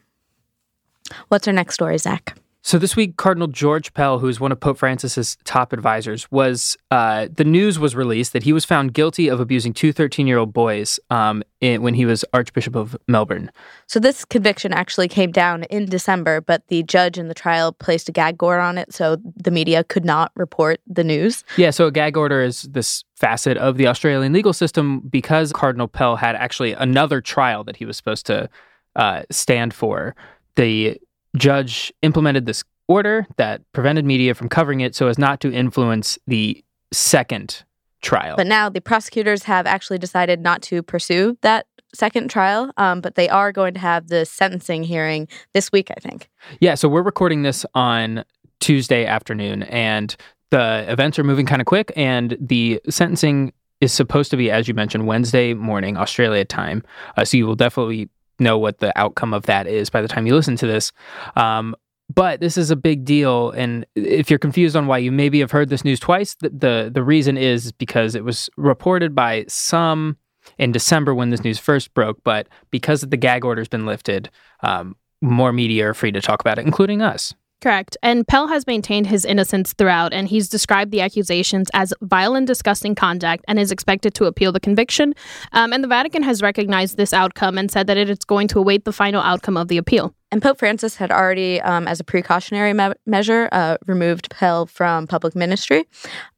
What's 1.29 1.47
our 1.47 1.55
next 1.55 1.75
story, 1.75 1.99
Zach? 1.99 2.37
So 2.65 2.79
this 2.79 2.95
week, 2.95 3.17
Cardinal 3.17 3.49
George 3.49 3.93
Pell, 3.93 4.21
who 4.21 4.29
is 4.29 4.39
one 4.39 4.53
of 4.53 4.61
Pope 4.61 4.79
Francis's 4.79 5.37
top 5.43 5.73
advisors, 5.73 6.31
was 6.31 6.77
uh, 6.93 7.27
the 7.35 7.43
news 7.43 7.77
was 7.77 7.97
released 7.97 8.33
that 8.35 8.45
he 8.45 8.53
was 8.53 8.65
found 8.65 8.95
guilty 8.95 9.27
of 9.27 9.41
abusing 9.41 9.73
two 9.73 9.93
13-year-old 9.93 10.53
boys 10.53 11.01
um, 11.11 11.43
in, 11.61 11.83
when 11.83 11.95
he 11.95 12.07
was 12.07 12.25
Archbishop 12.33 12.77
of 12.77 12.97
Melbourne. 13.09 13.51
So 13.89 13.99
this 13.99 14.25
conviction 14.25 14.73
actually 14.73 15.09
came 15.09 15.33
down 15.33 15.65
in 15.65 15.87
December, 15.87 16.41
but 16.41 16.69
the 16.69 16.85
judge 16.85 17.19
in 17.19 17.27
the 17.27 17.35
trial 17.35 17.73
placed 17.73 18.09
a 18.09 18.13
gag 18.13 18.41
order 18.41 18.61
on 18.61 18.79
it, 18.79 18.95
so 18.95 19.17
the 19.37 19.51
media 19.51 19.83
could 19.83 20.05
not 20.05 20.31
report 20.37 20.81
the 20.87 21.03
news. 21.03 21.43
Yeah, 21.57 21.71
so 21.71 21.89
a 21.89 21.93
gag 21.93 22.17
order 22.17 22.43
is 22.43 22.63
this 22.63 23.03
facet 23.17 23.57
of 23.57 23.77
the 23.77 23.89
Australian 23.89 24.33
legal 24.33 24.53
system 24.53 25.01
because 25.01 25.53
Cardinal 25.53 25.89
Pell 25.89 26.15
had 26.15 26.37
actually 26.37 26.75
another 26.75 27.21
trial 27.21 27.65
that 27.65 27.75
he 27.75 27.85
was 27.85 27.97
supposed 27.97 28.25
to 28.27 28.49
uh, 28.95 29.23
stand 29.31 29.75
for 29.75 30.15
the 30.57 30.99
judge 31.37 31.93
implemented 32.03 32.47
this 32.47 32.65
order 32.89 33.27
that 33.37 33.63
prevented 33.73 34.05
media 34.05 34.35
from 34.35 34.49
covering 34.49 34.81
it 34.81 34.95
so 34.95 35.09
as 35.09 35.19
not 35.19 35.41
to 35.41 35.53
influence 35.53 36.19
the 36.27 36.63
second 36.93 37.65
trial. 38.03 38.37
But 38.37 38.47
now 38.47 38.69
the 38.69 38.81
prosecutors 38.81 39.45
have 39.45 39.67
actually 39.67 39.99
decided 39.99 40.41
not 40.41 40.63
to 40.63 40.83
pursue 40.83 41.39
that 41.43 41.67
second 41.95 42.31
trial, 42.31 42.73
um, 42.77 43.01
but 43.01 43.15
they 43.15 43.29
are 43.29 43.53
going 43.53 43.75
to 43.75 43.81
have 43.81 44.09
the 44.09 44.25
sentencing 44.25 44.83
hearing 44.83 45.29
this 45.53 45.71
week, 45.73 45.91
I 45.91 46.01
think. 46.01 46.29
Yeah, 46.61 46.75
so 46.75 46.89
we're 46.89 47.03
recording 47.03 47.43
this 47.43 47.65
on 47.75 48.25
Tuesday 48.61 49.05
afternoon, 49.05 49.65
and 49.65 50.17
the 50.51 50.85
events 50.89 51.19
are 51.19 51.25
moving 51.25 51.47
kind 51.47 51.61
of 51.61 51.67
quick, 51.67 51.93
and 51.97 52.37
the 52.41 52.81
sentencing 52.89 53.53
is 53.81 53.93
supposed 53.93 54.31
to 54.31 54.37
be, 54.37 54.51
as 54.51 54.69
you 54.69 54.75
mentioned, 54.75 55.07
Wednesday 55.07 55.55
morning, 55.55 55.97
Australia 55.97 56.45
time. 56.45 56.83
Uh, 57.17 57.25
so 57.25 57.37
you 57.37 57.47
will 57.47 57.57
definitely 57.57 58.09
know 58.39 58.59
what 58.59 58.79
the 58.79 58.97
outcome 58.99 59.35
of 59.35 59.47
that 59.47 59.67
is 59.67 59.91
by 59.91 60.03
the 60.03 60.09
time 60.09 60.27
you 60.27 60.35
listen 60.35 60.57
to 60.57 60.67
this. 60.67 60.93
Um, 61.37 61.75
but 62.15 62.41
this 62.41 62.59
is 62.59 62.71
a 62.71 62.77
big 62.77 63.05
deal, 63.05 63.53
and 63.53 63.87
if 63.95 64.29
you're 64.29 64.39
confused 64.39 64.77
on 64.77 64.87
why 64.87 64.99
you 64.99 65.11
maybe 65.11 65.41
have 65.41 65.51
heard 65.51 65.71
this 65.71 65.85
news 65.85 65.99
twice, 65.99 66.35
the, 66.35 66.51
the 66.51 66.91
the, 66.93 67.03
reason 67.03 67.39
is 67.39 67.73
because 67.73 68.15
it 68.15 68.25
was 68.25 68.51
reported 68.57 69.15
by 69.15 69.47
some 69.49 70.19
in 70.59 70.73
December 70.73 71.15
when 71.15 71.31
this 71.31 71.45
news 71.45 71.59
first 71.59 71.95
broke, 71.95 72.23
but 72.23 72.49
because 72.71 73.01
the 73.01 73.17
gag 73.17 73.45
order's 73.45 73.69
been 73.69 73.87
lifted, 73.87 74.29
um, 74.61 74.97
more 75.23 75.53
media 75.53 75.89
are 75.89 75.95
free 75.95 76.13
to 76.13 76.21
talk 76.21 76.41
about 76.41 76.59
it, 76.59 76.67
including 76.67 77.01
us. 77.01 77.33
Correct. 77.63 77.97
And 78.03 78.27
Pell 78.27 78.49
has 78.49 78.67
maintained 78.67 79.07
his 79.07 79.25
innocence 79.25 79.73
throughout, 79.73 80.13
and 80.13 80.27
he's 80.27 80.49
described 80.49 80.91
the 80.91 81.01
accusations 81.01 81.71
as 81.73 81.95
vile 82.03 82.35
and 82.35 82.45
disgusting 82.45 82.97
conduct 82.97 83.45
and 83.47 83.57
is 83.57 83.71
expected 83.71 84.15
to 84.15 84.25
appeal 84.25 84.51
the 84.51 84.59
conviction. 84.59 85.15
Um, 85.53 85.73
and 85.73 85.83
the 85.83 85.89
Vatican 85.89 86.25
has 86.25 86.43
recognized 86.43 86.97
this 86.97 87.13
outcome 87.13 87.57
and 87.59 87.71
said 87.71 87.87
that 87.87 87.97
it 87.97 88.11
is 88.11 88.19
going 88.19 88.49
to 88.49 88.59
await 88.59 88.85
the 88.85 88.93
final 88.93 89.23
outcome 89.23 89.57
of 89.57 89.69
the 89.69 89.79
appeal. 89.79 90.13
And 90.33 90.43
Pope 90.43 90.59
Francis 90.59 90.97
had 90.97 91.13
already, 91.13 91.61
um, 91.61 91.87
as 91.87 92.01
a 92.01 92.05
precautionary 92.05 92.73
me- 92.73 92.95
measure, 93.07 93.49
uh, 93.53 93.77
removed 93.87 94.31
Pell 94.31 94.67
from 94.67 95.07
public 95.07 95.37
ministry. 95.37 95.85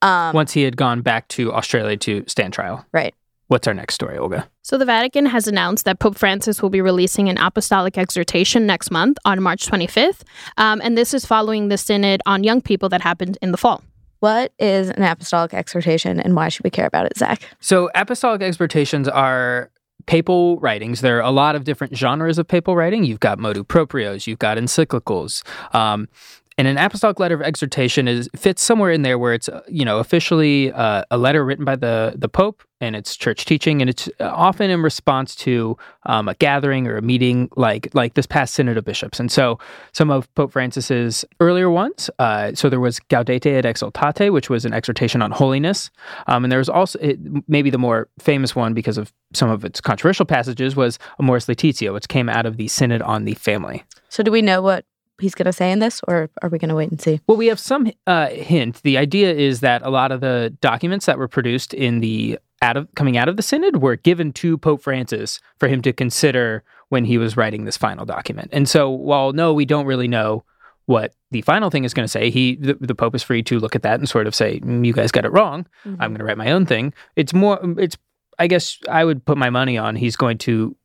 Um, 0.02 0.34
Once 0.34 0.52
he 0.52 0.62
had 0.62 0.76
gone 0.76 1.00
back 1.00 1.28
to 1.28 1.52
Australia 1.54 1.96
to 1.98 2.24
stand 2.26 2.52
trial. 2.52 2.84
Right. 2.92 3.14
What's 3.48 3.66
our 3.68 3.74
next 3.74 3.94
story, 3.94 4.16
Olga? 4.16 4.48
So, 4.62 4.78
the 4.78 4.86
Vatican 4.86 5.26
has 5.26 5.46
announced 5.46 5.84
that 5.84 5.98
Pope 5.98 6.16
Francis 6.16 6.62
will 6.62 6.70
be 6.70 6.80
releasing 6.80 7.28
an 7.28 7.36
apostolic 7.36 7.98
exhortation 7.98 8.66
next 8.66 8.90
month 8.90 9.18
on 9.24 9.42
March 9.42 9.66
25th. 9.66 10.22
Um, 10.56 10.80
and 10.82 10.96
this 10.96 11.12
is 11.12 11.26
following 11.26 11.68
the 11.68 11.76
synod 11.76 12.22
on 12.24 12.42
young 12.42 12.62
people 12.62 12.88
that 12.88 13.02
happened 13.02 13.36
in 13.42 13.52
the 13.52 13.58
fall. 13.58 13.82
What 14.20 14.52
is 14.58 14.88
an 14.88 15.02
apostolic 15.02 15.52
exhortation 15.52 16.18
and 16.18 16.34
why 16.34 16.48
should 16.48 16.64
we 16.64 16.70
care 16.70 16.86
about 16.86 17.04
it, 17.04 17.18
Zach? 17.18 17.42
So, 17.60 17.90
apostolic 17.94 18.40
exhortations 18.40 19.08
are 19.08 19.70
papal 20.06 20.58
writings. 20.60 21.00
There 21.00 21.18
are 21.18 21.22
a 21.22 21.30
lot 21.30 21.56
of 21.56 21.64
different 21.64 21.96
genres 21.96 22.38
of 22.38 22.48
papal 22.48 22.76
writing. 22.76 23.04
You've 23.04 23.20
got 23.20 23.38
motu 23.38 23.64
proprios, 23.64 24.26
you've 24.26 24.38
got 24.38 24.56
encyclicals. 24.56 25.42
Um, 25.74 26.08
And 26.56 26.68
an 26.68 26.78
apostolic 26.78 27.18
letter 27.18 27.34
of 27.34 27.42
exhortation 27.42 28.06
is 28.06 28.28
fits 28.36 28.62
somewhere 28.62 28.92
in 28.92 29.02
there 29.02 29.18
where 29.18 29.34
it's 29.34 29.48
uh, 29.48 29.62
you 29.68 29.84
know 29.84 29.98
officially 29.98 30.70
uh, 30.72 31.02
a 31.10 31.18
letter 31.18 31.44
written 31.44 31.64
by 31.64 31.74
the 31.74 32.14
the 32.16 32.28
Pope 32.28 32.62
and 32.80 32.94
it's 32.94 33.16
church 33.16 33.44
teaching, 33.44 33.80
and 33.80 33.90
it's 33.90 34.08
uh, 34.20 34.30
often 34.32 34.70
in 34.70 34.82
response 34.82 35.34
to 35.36 35.76
um, 36.06 36.28
a 36.28 36.34
gathering 36.34 36.86
or 36.86 36.96
a 36.96 37.02
meeting 37.02 37.48
like 37.56 37.92
like 37.92 38.14
this 38.14 38.26
past 38.26 38.54
Synod 38.54 38.76
of 38.76 38.84
Bishops. 38.84 39.18
And 39.18 39.32
so 39.32 39.58
some 39.92 40.10
of 40.10 40.32
Pope 40.34 40.52
Francis's 40.52 41.24
earlier 41.40 41.70
ones. 41.70 42.08
Uh, 42.20 42.52
so 42.54 42.68
there 42.68 42.80
was 42.80 43.00
Gaudete 43.00 43.46
et 43.46 43.64
exsultate 43.64 44.32
which 44.32 44.48
was 44.48 44.64
an 44.64 44.72
exhortation 44.72 45.22
on 45.22 45.32
holiness, 45.32 45.90
um, 46.28 46.44
and 46.44 46.52
there 46.52 46.60
was 46.60 46.68
also 46.68 47.00
it, 47.00 47.18
maybe 47.48 47.70
the 47.70 47.78
more 47.78 48.08
famous 48.20 48.54
one 48.54 48.74
because 48.74 48.96
of 48.96 49.12
some 49.32 49.50
of 49.50 49.64
its 49.64 49.80
controversial 49.80 50.24
passages 50.24 50.76
was 50.76 51.00
Amoris 51.18 51.48
Laetitia, 51.48 51.92
which 51.92 52.06
came 52.06 52.28
out 52.28 52.46
of 52.46 52.58
the 52.58 52.68
Synod 52.68 53.02
on 53.02 53.24
the 53.24 53.34
Family. 53.34 53.82
So, 54.08 54.22
do 54.22 54.30
we 54.30 54.42
know 54.42 54.62
what 54.62 54.84
he's 55.20 55.34
going 55.34 55.46
to 55.46 55.52
say 55.52 55.70
in 55.70 55.78
this, 55.78 56.00
or 56.08 56.30
are 56.42 56.48
we 56.48 56.58
going 56.58 56.68
to 56.68 56.74
wait 56.74 56.90
and 56.90 57.00
see? 57.00 57.20
Well, 57.26 57.36
we 57.36 57.46
have 57.46 57.60
some 57.60 57.90
uh, 58.06 58.28
hint. 58.28 58.82
The 58.82 58.98
idea 58.98 59.32
is 59.32 59.60
that 59.60 59.82
a 59.82 59.90
lot 59.90 60.12
of 60.12 60.20
the 60.20 60.56
documents 60.60 61.06
that 61.06 61.18
were 61.18 61.28
produced 61.28 61.74
in 61.74 62.00
the 62.00 62.38
out 62.62 62.76
of 62.76 62.88
coming 62.94 63.16
out 63.16 63.28
of 63.28 63.36
the 63.36 63.42
synod 63.42 63.82
were 63.82 63.96
given 63.96 64.32
to 64.32 64.56
Pope 64.56 64.82
Francis 64.82 65.40
for 65.58 65.68
him 65.68 65.82
to 65.82 65.92
consider 65.92 66.64
when 66.88 67.04
he 67.04 67.18
was 67.18 67.36
writing 67.36 67.64
this 67.64 67.76
final 67.76 68.06
document. 68.06 68.48
And 68.52 68.68
so, 68.68 68.88
while 68.90 69.32
no, 69.32 69.52
we 69.52 69.64
don't 69.64 69.86
really 69.86 70.08
know 70.08 70.44
what 70.86 71.14
the 71.30 71.42
final 71.42 71.70
thing 71.70 71.84
is 71.84 71.94
going 71.94 72.04
to 72.04 72.08
say, 72.08 72.30
he 72.30 72.56
the, 72.56 72.74
the 72.74 72.94
Pope 72.94 73.14
is 73.14 73.22
free 73.22 73.42
to 73.44 73.58
look 73.58 73.74
at 73.74 73.82
that 73.82 73.98
and 73.98 74.08
sort 74.08 74.26
of 74.26 74.34
say, 74.34 74.60
mm, 74.60 74.84
"You 74.84 74.92
guys 74.92 75.12
got 75.12 75.24
it 75.24 75.32
wrong. 75.32 75.66
Mm-hmm. 75.84 76.02
I'm 76.02 76.10
going 76.10 76.18
to 76.18 76.24
write 76.24 76.38
my 76.38 76.52
own 76.52 76.66
thing." 76.66 76.92
It's 77.16 77.34
more. 77.34 77.58
It's. 77.78 77.96
I 78.36 78.48
guess 78.48 78.78
I 78.88 79.04
would 79.04 79.24
put 79.24 79.38
my 79.38 79.48
money 79.48 79.78
on 79.78 79.94
he's 79.94 80.16
going 80.16 80.38
to 80.38 80.76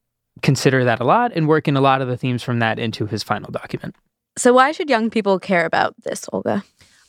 consider 0.43 0.85
that 0.85 0.99
a 0.99 1.03
lot 1.03 1.31
and 1.33 1.47
work 1.47 1.67
in 1.67 1.75
a 1.75 1.81
lot 1.81 1.99
of 1.99 2.07
the 2.07 2.15
themes 2.15 2.43
from 2.43 2.59
that 2.59 2.77
into 2.77 3.07
his 3.07 3.23
final 3.23 3.51
document. 3.51 3.95
So, 4.37 4.53
why 4.53 4.71
should 4.71 4.89
young 4.89 5.09
people 5.09 5.39
care 5.39 5.65
about 5.65 5.95
this, 6.03 6.25
Olga? 6.31 6.63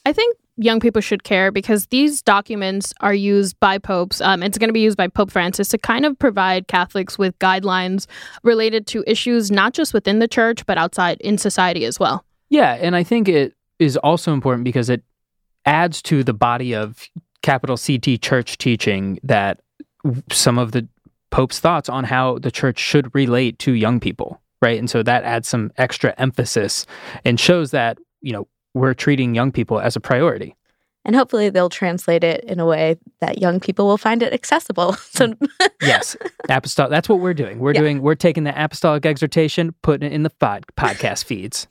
I 0.05 0.13
think 0.13 0.37
young 0.57 0.81
people 0.81 1.01
should 1.01 1.25
care 1.25 1.51
because 1.51 1.87
these 1.87 2.23
documents 2.23 2.93
are 3.01 3.15
used 3.15 3.59
by 3.61 3.79
popes. 3.79 4.21
Um, 4.21 4.43
it's 4.43 4.59
going 4.59 4.69
to 4.69 4.75
be 4.75 4.81
used 4.81 4.97
by 4.97 5.09
Pope 5.09 5.31
Francis 5.31 5.69
to 5.69 5.79
kind 5.79 6.05
of 6.05 6.19
provide 6.19 6.69
Catholics 6.69 7.19
with 7.19 7.39
guidelines 7.39 8.07
related 8.43 8.87
to 8.89 9.03
issues 9.07 9.51
not 9.51 9.73
just 9.73 9.95
within 9.95 10.19
the 10.19 10.29
church, 10.29 10.67
but 10.67 10.77
outside 10.77 11.21
in 11.21 11.39
society 11.39 11.85
as 11.85 11.99
well. 11.99 12.25
Yeah. 12.51 12.75
And 12.75 12.95
I 12.95 13.03
think 13.03 13.29
it 13.29 13.55
is 13.79 13.97
also 13.99 14.33
important 14.33 14.65
because 14.65 14.91
it 14.91 15.03
adds 15.65 16.03
to 16.03 16.23
the 16.23 16.35
body 16.35 16.75
of 16.75 17.09
capital 17.43 17.79
CT 17.79 18.21
church 18.21 18.59
teaching 18.59 19.19
that 19.23 19.61
some 20.31 20.59
of 20.59 20.73
the 20.73 20.87
Pope's 21.31 21.61
thoughts 21.61 21.89
on 21.89 22.05
how 22.05 22.39
the 22.39 22.51
church 22.51 22.79
should 22.79 23.15
relate 23.15 23.59
to 23.61 23.73
young 23.73 24.01
people 24.01 24.41
right? 24.61 24.79
And 24.79 24.89
so 24.89 25.03
that 25.03 25.25
adds 25.25 25.49
some 25.49 25.71
extra 25.77 26.15
emphasis 26.19 26.87
and 27.25 27.39
shows 27.39 27.71
that, 27.71 27.99
you 28.21 28.33
know, 28.33 28.47
we're 28.75 28.95
treating 28.95 29.35
young 29.35 29.53
people 29.53 29.81
as 29.81 29.97
a 29.97 30.01
priority. 30.01 30.57
And 31.05 31.17
hopefully 31.17 31.49
they'll 31.49 31.71
translate 31.71 32.23
it 32.23 32.45
in 32.45 32.61
a 32.61 32.67
way 32.67 32.97
that 33.21 33.39
young 33.39 33.59
people 33.59 33.87
will 33.87 33.99
find 33.99 34.23
it 34.23 34.33
accessible. 34.33 34.97
So 35.11 35.35
yes, 35.83 36.17
apostolic. 36.49 36.91
That's 36.91 37.09
what 37.09 37.21
we're 37.21 37.35
doing. 37.35 37.59
We're 37.59 37.75
yeah. 37.75 37.81
doing. 37.81 38.03
We're 38.03 38.15
taking 38.15 38.45
the 38.45 38.65
apostolic 38.65 39.05
exhortation, 39.05 39.75
putting 39.83 40.11
it 40.11 40.15
in 40.15 40.23
the 40.23 40.31
pod, 40.31 40.65
podcast 40.77 41.25
feeds. 41.25 41.67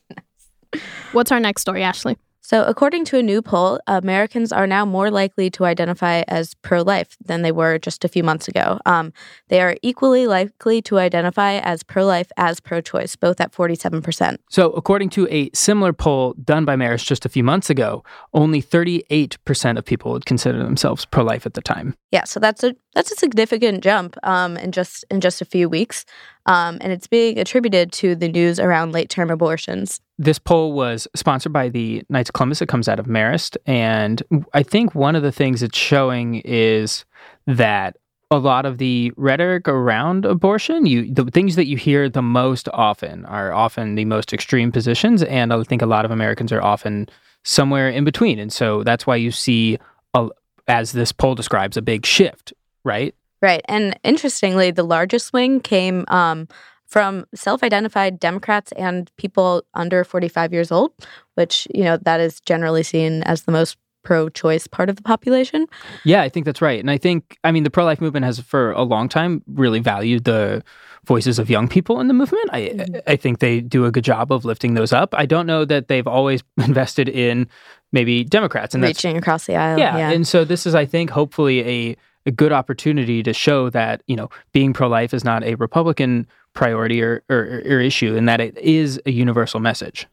What's 1.14 1.32
our 1.32 1.40
next 1.40 1.62
story, 1.62 1.84
Ashley? 1.84 2.18
So, 2.50 2.64
according 2.64 3.06
to 3.06 3.20
a 3.20 3.22
new 3.22 3.44
poll, 3.44 3.80
Americans 3.86 4.52
are 4.52 4.66
now 4.66 4.84
more 4.84 5.12
likely 5.12 5.52
to 5.52 5.66
identify 5.66 6.24
as 6.28 6.56
pro 6.56 6.82
life 6.82 7.16
than 7.24 7.44
they 7.44 7.52
were 7.52 7.78
just 7.78 8.04
a 8.04 8.08
few 8.08 8.24
months 8.24 8.48
ago. 8.48 8.80
Um, 8.88 9.14
they 9.50 9.62
are 9.62 9.76
equally 9.84 10.26
likely 10.26 10.82
to 10.82 10.98
identify 10.98 11.60
as 11.60 11.84
pro 11.84 12.08
life 12.08 12.32
as 12.38 12.60
pro 12.60 12.82
choice, 12.82 13.16
both 13.16 13.40
at 13.40 13.52
47%. 13.52 14.38
So, 14.50 14.72
according 14.72 15.10
to 15.10 15.28
a 15.30 15.52
similar 15.54 15.94
poll 15.94 16.34
done 16.44 16.66
by 16.66 16.76
Marist 16.76 17.06
just 17.06 17.24
a 17.24 17.30
few 17.30 17.44
months 17.44 17.70
ago, 17.70 18.04
only 18.34 18.64
38% 18.64 19.78
of 19.78 19.86
people 19.86 20.12
would 20.14 20.26
consider 20.26 20.58
themselves 20.58 21.06
pro 21.06 21.24
life 21.24 21.46
at 21.46 21.54
the 21.54 21.62
time. 21.62 21.94
Yeah, 22.12 22.24
so 22.24 22.40
that's 22.40 22.64
a 22.64 22.76
that's 22.96 23.12
a 23.12 23.16
significant 23.16 23.84
jump 23.84 24.18
um, 24.24 24.58
in 24.58 24.72
just 24.72 25.06
in 25.12 25.22
just 25.22 25.40
a 25.40 25.46
few 25.46 25.70
weeks, 25.70 26.04
um, 26.50 26.80
and 26.82 26.92
it's 26.92 27.08
being 27.08 27.38
attributed 27.38 27.92
to 27.92 28.16
the 28.16 28.28
news 28.28 28.60
around 28.60 28.92
late 28.92 29.10
term 29.10 29.30
abortions. 29.30 30.02
This 30.18 30.40
poll 30.40 30.74
was 30.74 31.08
sponsored 31.16 31.54
by 31.54 31.70
the 31.70 32.04
Knights 32.10 32.32
of 32.32 32.34
Columbus. 32.34 32.62
It 32.62 32.68
comes 32.68 32.90
out 32.90 33.00
of 33.00 33.06
Marist, 33.06 33.56
and 33.66 34.22
I 34.54 34.64
think 34.64 34.96
one 34.96 35.16
of 35.16 35.24
the 35.24 35.32
things 35.32 35.64
it's 35.64 35.78
showing 35.78 36.42
is 36.44 37.06
that 37.46 37.98
a 38.32 38.38
lot 38.38 38.66
of 38.66 38.80
the 38.80 39.12
rhetoric 39.16 39.68
around 39.68 40.26
abortion, 40.26 40.86
you 40.86 41.14
the 41.14 41.26
things 41.26 41.56
that 41.56 41.68
you 41.68 41.78
hear 41.78 42.10
the 42.10 42.22
most 42.22 42.68
often 42.74 43.26
are 43.26 43.54
often 43.54 43.96
the 43.96 44.06
most 44.06 44.34
extreme 44.34 44.72
positions, 44.72 45.22
and 45.24 45.54
I 45.54 45.64
think 45.64 45.84
a 45.84 45.88
lot 45.88 46.04
of 46.04 46.12
Americans 46.12 46.52
are 46.52 46.62
often 46.62 47.10
somewhere 47.44 47.90
in 47.90 48.04
between, 48.04 48.40
and 48.40 48.52
so 48.52 48.84
that's 48.84 49.06
why 49.06 49.16
you 49.16 49.32
see 49.32 49.78
a, 50.16 50.30
as 50.68 50.94
this 50.94 51.12
poll 51.12 51.36
describes, 51.36 51.78
a 51.78 51.82
big 51.82 52.08
shift, 52.08 52.54
right? 52.84 53.14
Right. 53.42 53.62
And 53.66 53.98
interestingly, 54.04 54.72
the 54.72 54.84
largest 54.84 55.28
swing 55.28 55.62
came 55.62 56.06
um, 56.10 56.48
from 56.86 57.26
self 57.34 57.64
identified 57.64 58.20
Democrats 58.20 58.72
and 58.74 59.10
people 59.18 59.64
under 59.74 60.04
45 60.04 60.52
years 60.52 60.72
old, 60.72 60.92
which, 61.36 61.68
you 61.74 61.84
know, 61.84 61.98
that 61.98 62.20
is 62.20 62.40
generally 62.42 62.84
seen 62.84 63.24
as 63.24 63.44
the 63.44 63.52
most 63.52 63.78
pro 64.04 64.30
choice 64.30 64.66
part 64.66 64.90
of 64.90 64.96
the 64.96 65.02
population. 65.02 65.68
Yeah, 66.04 66.22
I 66.22 66.30
think 66.30 66.46
that's 66.46 66.62
right. 66.62 66.80
And 66.80 66.90
I 66.90 66.98
think, 66.98 67.38
I 67.44 67.52
mean, 67.52 67.64
the 67.64 67.70
pro 67.70 67.86
life 67.86 68.02
movement 68.02 68.26
has 68.26 68.40
for 68.40 68.72
a 68.72 68.84
long 68.84 69.10
time 69.10 69.44
really 69.48 69.80
valued 69.80 70.24
the 70.24 70.64
voices 71.06 71.40
of 71.40 71.50
young 71.50 71.68
people 71.68 72.00
in 72.00 72.08
the 72.08 72.14
movement. 72.14 72.50
I, 72.52 72.62
mm-hmm. 72.62 72.96
I 73.08 73.16
think 73.16 73.40
they 73.40 73.62
do 73.62 73.86
a 73.86 73.92
good 73.92 74.04
job 74.04 74.32
of 74.32 74.46
lifting 74.46 74.74
those 74.74 74.94
up. 74.94 75.14
I 75.18 75.26
don't 75.26 75.46
know 75.46 75.66
that 75.66 75.88
they've 75.88 76.08
always 76.08 76.44
invested 76.58 77.10
in 77.10 77.48
maybe 77.92 78.24
Democrats 78.24 78.74
and 78.74 78.84
reaching 78.84 79.18
across 79.18 79.46
the 79.46 79.56
aisle. 79.56 79.80
Yeah, 79.80 79.98
yeah, 79.98 80.12
and 80.12 80.28
so 80.28 80.46
this 80.46 80.66
is, 80.66 80.76
I 80.76 80.86
think, 80.86 81.10
hopefully 81.10 81.62
a 81.62 81.98
a 82.30 82.32
good 82.32 82.54
opportunity 82.54 83.22
to 83.24 83.34
show 83.34 83.70
that 83.72 84.02
you 84.08 84.16
know 84.16 84.30
being 84.54 84.72
pro 84.72 84.88
life 84.88 85.14
is 85.14 85.26
not 85.26 85.44
a 85.44 85.56
Republican 85.56 86.26
priority 86.54 87.02
or, 87.02 87.24
or, 87.30 87.62
or 87.66 87.80
issue, 87.82 88.16
and 88.16 88.30
that 88.30 88.40
it 88.40 88.58
is 88.58 89.02
a 89.06 89.12
universal 89.12 89.60
message. 89.60 90.08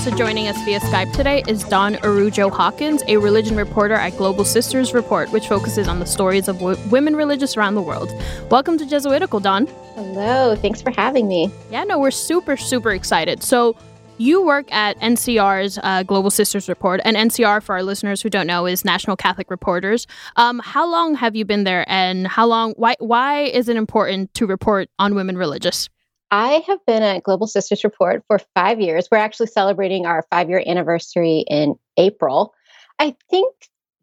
Joining 0.00 0.48
us 0.48 0.56
via 0.64 0.80
Skype 0.80 1.12
today 1.12 1.42
is 1.46 1.62
Dawn 1.64 1.96
Araujo 2.02 2.48
Hawkins, 2.48 3.02
a 3.06 3.18
religion 3.18 3.54
reporter 3.54 3.94
at 3.94 4.16
Global 4.16 4.46
Sisters 4.46 4.94
Report, 4.94 5.30
which 5.30 5.46
focuses 5.46 5.88
on 5.88 5.98
the 5.98 6.06
stories 6.06 6.48
of 6.48 6.58
w- 6.58 6.76
women 6.88 7.14
religious 7.14 7.54
around 7.54 7.74
the 7.74 7.82
world. 7.82 8.10
Welcome 8.50 8.78
to 8.78 8.86
Jesuitical, 8.86 9.40
Dawn. 9.40 9.66
Hello, 9.94 10.56
thanks 10.56 10.80
for 10.80 10.90
having 10.90 11.28
me. 11.28 11.50
Yeah, 11.70 11.84
no, 11.84 11.98
we're 11.98 12.10
super, 12.10 12.56
super 12.56 12.92
excited. 12.92 13.42
So, 13.42 13.76
you 14.16 14.42
work 14.42 14.72
at 14.72 14.98
NCR's 15.00 15.78
uh, 15.82 16.02
Global 16.02 16.30
Sisters 16.30 16.68
Report, 16.68 17.00
and 17.04 17.16
NCR, 17.16 17.62
for 17.62 17.74
our 17.74 17.82
listeners 17.82 18.22
who 18.22 18.30
don't 18.30 18.46
know, 18.46 18.66
is 18.66 18.84
National 18.84 19.16
Catholic 19.16 19.50
Reporters. 19.50 20.06
Um, 20.36 20.60
how 20.64 20.90
long 20.90 21.14
have 21.14 21.36
you 21.36 21.44
been 21.44 21.64
there, 21.64 21.84
and 21.88 22.26
how 22.26 22.46
long? 22.46 22.72
Why? 22.76 22.96
Why 23.00 23.42
is 23.42 23.68
it 23.68 23.76
important 23.76 24.32
to 24.34 24.46
report 24.46 24.88
on 24.98 25.14
women 25.14 25.36
religious? 25.36 25.88
I 26.30 26.62
have 26.66 26.78
been 26.86 27.02
at 27.02 27.24
Global 27.24 27.46
Sisters 27.46 27.82
Report 27.82 28.22
for 28.28 28.40
five 28.54 28.80
years. 28.80 29.08
We're 29.10 29.18
actually 29.18 29.48
celebrating 29.48 30.06
our 30.06 30.24
five 30.30 30.48
year 30.48 30.62
anniversary 30.64 31.44
in 31.48 31.74
April. 31.96 32.54
I 32.98 33.16
think 33.28 33.54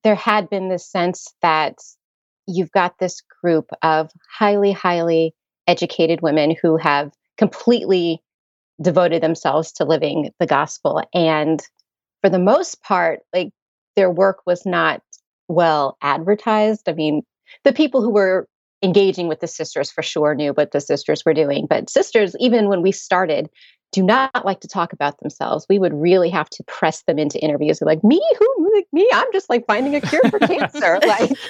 there 0.04 0.16
had 0.16 0.50
been 0.50 0.70
this 0.70 0.86
sense 0.86 1.34
that 1.42 1.76
you've 2.46 2.72
got 2.72 3.00
this 3.00 3.22
group 3.42 3.70
of 3.82 4.12
highly, 4.30 4.72
highly 4.72 5.34
educated 5.68 6.22
women 6.22 6.56
who 6.62 6.78
have 6.78 7.12
completely 7.38 8.22
devoted 8.82 9.22
themselves 9.22 9.72
to 9.74 9.86
living 9.86 10.32
the 10.40 10.46
gospel. 10.46 11.02
And 11.14 11.62
for 12.22 12.30
the 12.30 12.40
most 12.40 12.82
part, 12.82 13.20
like 13.34 13.52
their 13.96 14.12
work 14.12 14.40
was 14.46 14.66
not 14.66 15.02
well 15.48 15.98
advertised. 16.02 16.88
I 16.88 16.94
mean, 16.94 17.24
the 17.64 17.74
people 17.74 18.02
who 18.02 18.12
were 18.12 18.48
engaging 18.84 19.28
with 19.28 19.40
the 19.40 19.48
sisters 19.48 19.92
for 19.92 20.04
sure 20.04 20.36
knew 20.36 20.54
what 20.54 20.72
the 20.72 20.82
sisters 20.82 21.24
were 21.26 21.34
doing. 21.34 21.66
But 21.68 21.90
sisters, 21.90 22.36
even 22.40 22.70
when 22.70 22.82
we 22.82 22.92
started, 22.92 23.50
do 23.92 24.04
not 24.04 24.46
like 24.46 24.60
to 24.60 24.68
talk 24.68 24.92
about 24.94 25.20
themselves. 25.20 25.66
We 25.70 25.80
would 25.80 25.94
really 25.94 26.30
have 26.30 26.50
to 26.52 26.64
press 26.66 27.04
them 27.04 27.18
into 27.18 27.40
interviews. 27.40 27.80
They're 27.80 27.88
like, 27.88 28.04
me? 28.04 28.22
Who? 28.38 28.72
Like, 28.76 28.88
me? 28.92 29.10
I'm 29.14 29.32
just 29.32 29.50
like 29.50 29.66
finding 29.66 29.96
a 29.96 30.02
cure 30.02 30.24
for 30.30 30.40
cancer. 30.40 31.00
Like, 31.08 31.30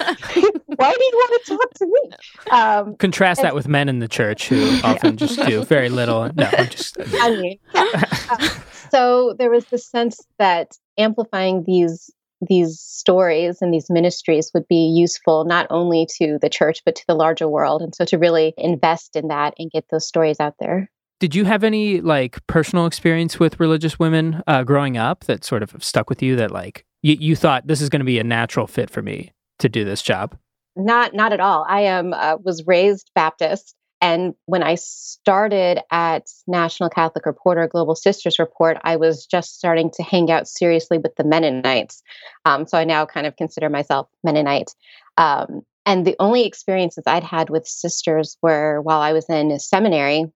why 0.66 0.92
do 0.92 1.04
you 1.04 1.12
want 1.14 1.44
to 1.44 1.56
talk 1.56 1.74
to 1.74 1.86
me? 1.86 2.52
Um, 2.52 2.96
Contrast 2.96 3.42
that 3.42 3.54
with 3.54 3.66
men 3.66 3.88
in 3.88 3.98
the 3.98 4.06
church 4.06 4.48
who 4.48 4.78
often 4.84 5.16
just 5.16 5.40
do 5.46 5.64
very 5.66 5.88
little. 5.88 6.30
No, 6.34 6.48
I'm 6.56 6.68
just. 6.68 6.96
I 7.14 7.30
mean, 7.30 7.58
uh, 7.74 8.48
so 8.90 9.34
there 9.38 9.50
was 9.50 9.64
the 9.66 9.78
sense 9.78 10.20
that 10.38 10.78
amplifying 10.96 11.64
these 11.64 12.10
these 12.46 12.78
stories 12.80 13.58
and 13.60 13.72
these 13.72 13.90
ministries 13.90 14.50
would 14.54 14.66
be 14.68 14.92
useful 14.94 15.44
not 15.44 15.66
only 15.70 16.06
to 16.18 16.38
the 16.40 16.48
church 16.48 16.82
but 16.84 16.94
to 16.94 17.04
the 17.08 17.14
larger 17.14 17.48
world 17.48 17.82
and 17.82 17.94
so 17.94 18.04
to 18.04 18.18
really 18.18 18.54
invest 18.56 19.16
in 19.16 19.28
that 19.28 19.54
and 19.58 19.70
get 19.70 19.84
those 19.90 20.06
stories 20.06 20.38
out 20.40 20.54
there 20.60 20.90
did 21.20 21.34
you 21.34 21.44
have 21.44 21.64
any 21.64 22.00
like 22.00 22.44
personal 22.46 22.86
experience 22.86 23.40
with 23.40 23.58
religious 23.58 23.98
women 23.98 24.42
uh, 24.46 24.62
growing 24.62 24.96
up 24.96 25.24
that 25.24 25.44
sort 25.44 25.62
of 25.62 25.82
stuck 25.82 26.08
with 26.08 26.22
you 26.22 26.36
that 26.36 26.52
like 26.52 26.84
you, 27.02 27.16
you 27.18 27.36
thought 27.36 27.66
this 27.66 27.80
is 27.80 27.88
going 27.88 28.00
to 28.00 28.06
be 28.06 28.18
a 28.18 28.24
natural 28.24 28.66
fit 28.66 28.90
for 28.90 29.02
me 29.02 29.32
to 29.58 29.68
do 29.68 29.84
this 29.84 30.02
job? 30.02 30.36
Not, 30.76 31.14
not 31.14 31.32
at 31.32 31.40
all. 31.40 31.66
I 31.68 31.82
am 31.82 32.12
uh, 32.12 32.36
was 32.36 32.64
raised 32.66 33.10
Baptist, 33.14 33.74
and 34.00 34.34
when 34.46 34.62
I 34.62 34.76
started 34.76 35.80
at 35.90 36.28
National 36.46 36.88
Catholic 36.88 37.26
Reporter, 37.26 37.66
Global 37.66 37.96
Sisters 37.96 38.38
Report, 38.38 38.78
I 38.84 38.96
was 38.96 39.26
just 39.26 39.56
starting 39.56 39.90
to 39.94 40.02
hang 40.02 40.30
out 40.30 40.46
seriously 40.46 40.98
with 40.98 41.16
the 41.16 41.24
Mennonites. 41.24 42.02
Um, 42.44 42.66
so 42.66 42.78
I 42.78 42.84
now 42.84 43.06
kind 43.06 43.26
of 43.26 43.36
consider 43.36 43.68
myself 43.68 44.08
Mennonite. 44.22 44.74
Um, 45.16 45.62
and 45.84 46.06
the 46.06 46.16
only 46.20 46.46
experiences 46.46 47.04
I'd 47.06 47.24
had 47.24 47.50
with 47.50 47.66
sisters 47.66 48.36
were 48.42 48.80
while 48.82 49.00
I 49.00 49.12
was 49.12 49.28
in 49.28 49.58
seminary. 49.58 50.26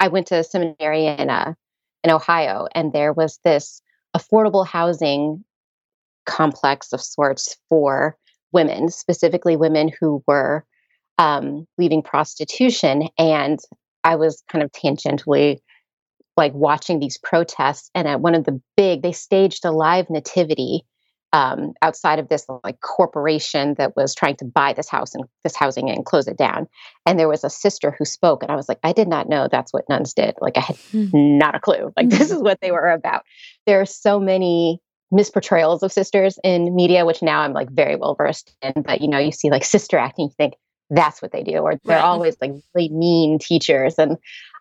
I 0.00 0.08
went 0.08 0.26
to 0.28 0.36
a 0.38 0.44
seminary 0.44 1.06
in 1.06 1.30
uh, 1.30 1.54
in 2.02 2.10
Ohio, 2.10 2.66
and 2.74 2.92
there 2.92 3.12
was 3.12 3.38
this 3.44 3.82
affordable 4.16 4.66
housing 4.66 5.44
complex 6.26 6.92
of 6.92 7.00
sorts 7.00 7.56
for 7.68 8.16
women, 8.52 8.88
specifically 8.88 9.54
women 9.54 9.90
who 10.00 10.24
were 10.26 10.64
um, 11.18 11.66
leaving 11.78 12.02
prostitution. 12.02 13.08
And 13.18 13.58
I 14.04 14.16
was 14.16 14.42
kind 14.50 14.62
of 14.62 14.72
tangentially 14.72 15.58
like 16.36 16.54
watching 16.54 16.98
these 16.98 17.18
protests. 17.18 17.90
And 17.94 18.08
at 18.08 18.20
one 18.20 18.34
of 18.34 18.44
the 18.44 18.60
big, 18.76 19.02
they 19.02 19.12
staged 19.12 19.64
a 19.64 19.70
live 19.70 20.08
nativity 20.08 20.84
um, 21.34 21.72
outside 21.80 22.18
of 22.18 22.28
this 22.28 22.44
like 22.62 22.80
corporation 22.80 23.74
that 23.78 23.96
was 23.96 24.14
trying 24.14 24.36
to 24.36 24.44
buy 24.44 24.74
this 24.74 24.88
house 24.88 25.14
and 25.14 25.24
this 25.44 25.56
housing 25.56 25.90
and 25.90 26.04
close 26.04 26.28
it 26.28 26.36
down. 26.36 26.68
And 27.06 27.18
there 27.18 27.28
was 27.28 27.42
a 27.42 27.50
sister 27.50 27.94
who 27.98 28.04
spoke, 28.04 28.42
and 28.42 28.52
I 28.52 28.56
was 28.56 28.68
like, 28.68 28.78
I 28.82 28.92
did 28.92 29.08
not 29.08 29.28
know 29.28 29.48
that's 29.50 29.72
what 29.72 29.88
nuns 29.88 30.12
did. 30.12 30.34
Like 30.40 30.58
I 30.58 30.60
had 30.60 30.76
mm-hmm. 30.76 31.38
not 31.38 31.54
a 31.54 31.60
clue. 31.60 31.92
Like 31.96 32.10
this 32.10 32.30
is 32.30 32.42
what 32.42 32.58
they 32.60 32.70
were 32.70 32.90
about. 32.90 33.22
There 33.66 33.80
are 33.80 33.86
so 33.86 34.20
many 34.20 34.80
misportrayals 35.12 35.82
of 35.82 35.92
sisters 35.92 36.38
in 36.44 36.74
media, 36.74 37.06
which 37.06 37.22
now 37.22 37.40
I'm 37.40 37.52
like 37.52 37.70
very 37.70 37.96
well 37.96 38.14
versed 38.14 38.54
in. 38.60 38.82
But 38.82 39.00
you 39.00 39.08
know, 39.08 39.18
you 39.18 39.32
see 39.32 39.50
like 39.50 39.64
sister 39.64 39.96
acting, 39.96 40.26
you 40.26 40.34
think 40.36 40.54
that's 40.94 41.22
what 41.22 41.32
they 41.32 41.42
do, 41.42 41.58
or 41.58 41.80
they're 41.84 41.96
right. 41.96 42.04
always 42.04 42.36
like 42.40 42.52
really 42.74 42.88
mean 42.90 43.38
teachers. 43.38 43.94
And 43.98 44.16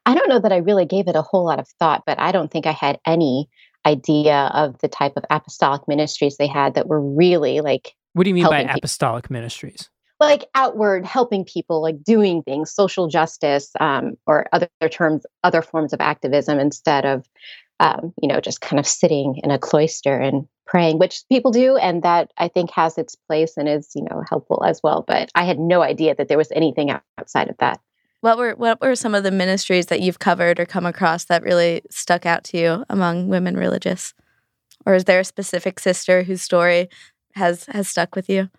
I 0.06 0.16
don't 0.16 0.30
know 0.30 0.40
that 0.40 0.52
I 0.52 0.58
really 0.58 0.86
gave 0.86 1.08
it 1.08 1.16
a 1.16 1.22
whole 1.22 1.46
lot 1.46 1.60
of 1.60 1.68
thought, 1.80 2.04
but 2.06 2.20
I 2.20 2.32
don't 2.32 2.52
think 2.52 2.66
I 2.66 2.72
had 2.72 3.00
any 3.06 3.50
idea 3.86 4.52
of 4.54 4.78
the 4.80 4.88
type 4.88 5.14
of 5.18 5.26
apostolic 5.30 5.88
ministries 5.88 6.38
they 6.38 6.48
had 6.48 6.76
that 6.76 6.88
were 6.88 7.02
really 7.02 7.62
like 7.62 7.94
what 8.14 8.24
do 8.24 8.30
you 8.30 8.36
mean 8.36 8.46
by 8.46 8.60
apostolic 8.62 9.24
people. 9.24 9.34
ministries 9.34 9.90
like 10.20 10.46
outward 10.54 11.06
helping 11.06 11.44
people 11.44 11.82
like 11.82 12.04
doing 12.04 12.44
things 12.44 12.72
social 12.72 13.08
justice 13.08 13.72
um, 13.80 14.14
or 14.28 14.46
other 14.54 14.70
terms 14.92 15.26
other 15.44 15.62
forms 15.62 15.94
of 15.94 16.00
activism 16.00 16.60
instead 16.60 17.06
of 17.06 17.26
um, 17.80 18.14
you 18.22 18.28
know 18.28 18.40
just 18.40 18.62
kind 18.62 18.80
of 18.80 18.86
sitting 18.86 19.40
in 19.44 19.50
a 19.50 19.58
cloister 19.58 20.16
and 20.16 20.48
praying 20.72 20.98
which 20.98 21.24
people 21.30 21.52
do 21.52 21.76
and 21.78 22.02
that 22.02 22.32
i 22.38 22.48
think 22.48 22.72
has 22.72 22.98
its 22.98 23.16
place 23.28 23.58
and 23.58 23.68
is 23.68 23.92
you 23.94 24.04
know 24.10 24.24
helpful 24.30 24.64
as 24.66 24.80
well 24.82 25.04
but 25.06 25.30
i 25.36 25.44
had 25.44 25.60
no 25.60 25.82
idea 25.82 26.16
that 26.16 26.30
there 26.30 26.38
was 26.38 26.52
anything 26.54 26.90
outside 27.20 27.50
of 27.50 27.58
that 27.58 27.80
what 28.22 28.38
were 28.38 28.54
what 28.54 28.80
were 28.80 28.96
some 28.96 29.16
of 29.16 29.24
the 29.24 29.32
ministries 29.32 29.88
that 29.88 30.00
you've 30.00 30.20
covered 30.20 30.60
or 30.60 30.66
come 30.66 30.86
across 30.86 31.26
that 31.26 31.42
really 31.42 31.82
stuck 31.90 32.26
out 32.26 32.44
to 32.46 32.58
you 32.58 32.86
among 32.88 33.28
women 33.30 33.58
religious? 33.58 34.14
Or 34.86 34.94
is 34.94 35.06
there 35.06 35.20
a 35.20 35.26
specific 35.26 35.80
sister 35.80 36.22
whose 36.24 36.42
story 36.42 36.88
has 37.34 37.66
has 37.66 37.90
stuck 37.90 38.16
with 38.16 38.30
you? 38.30 38.50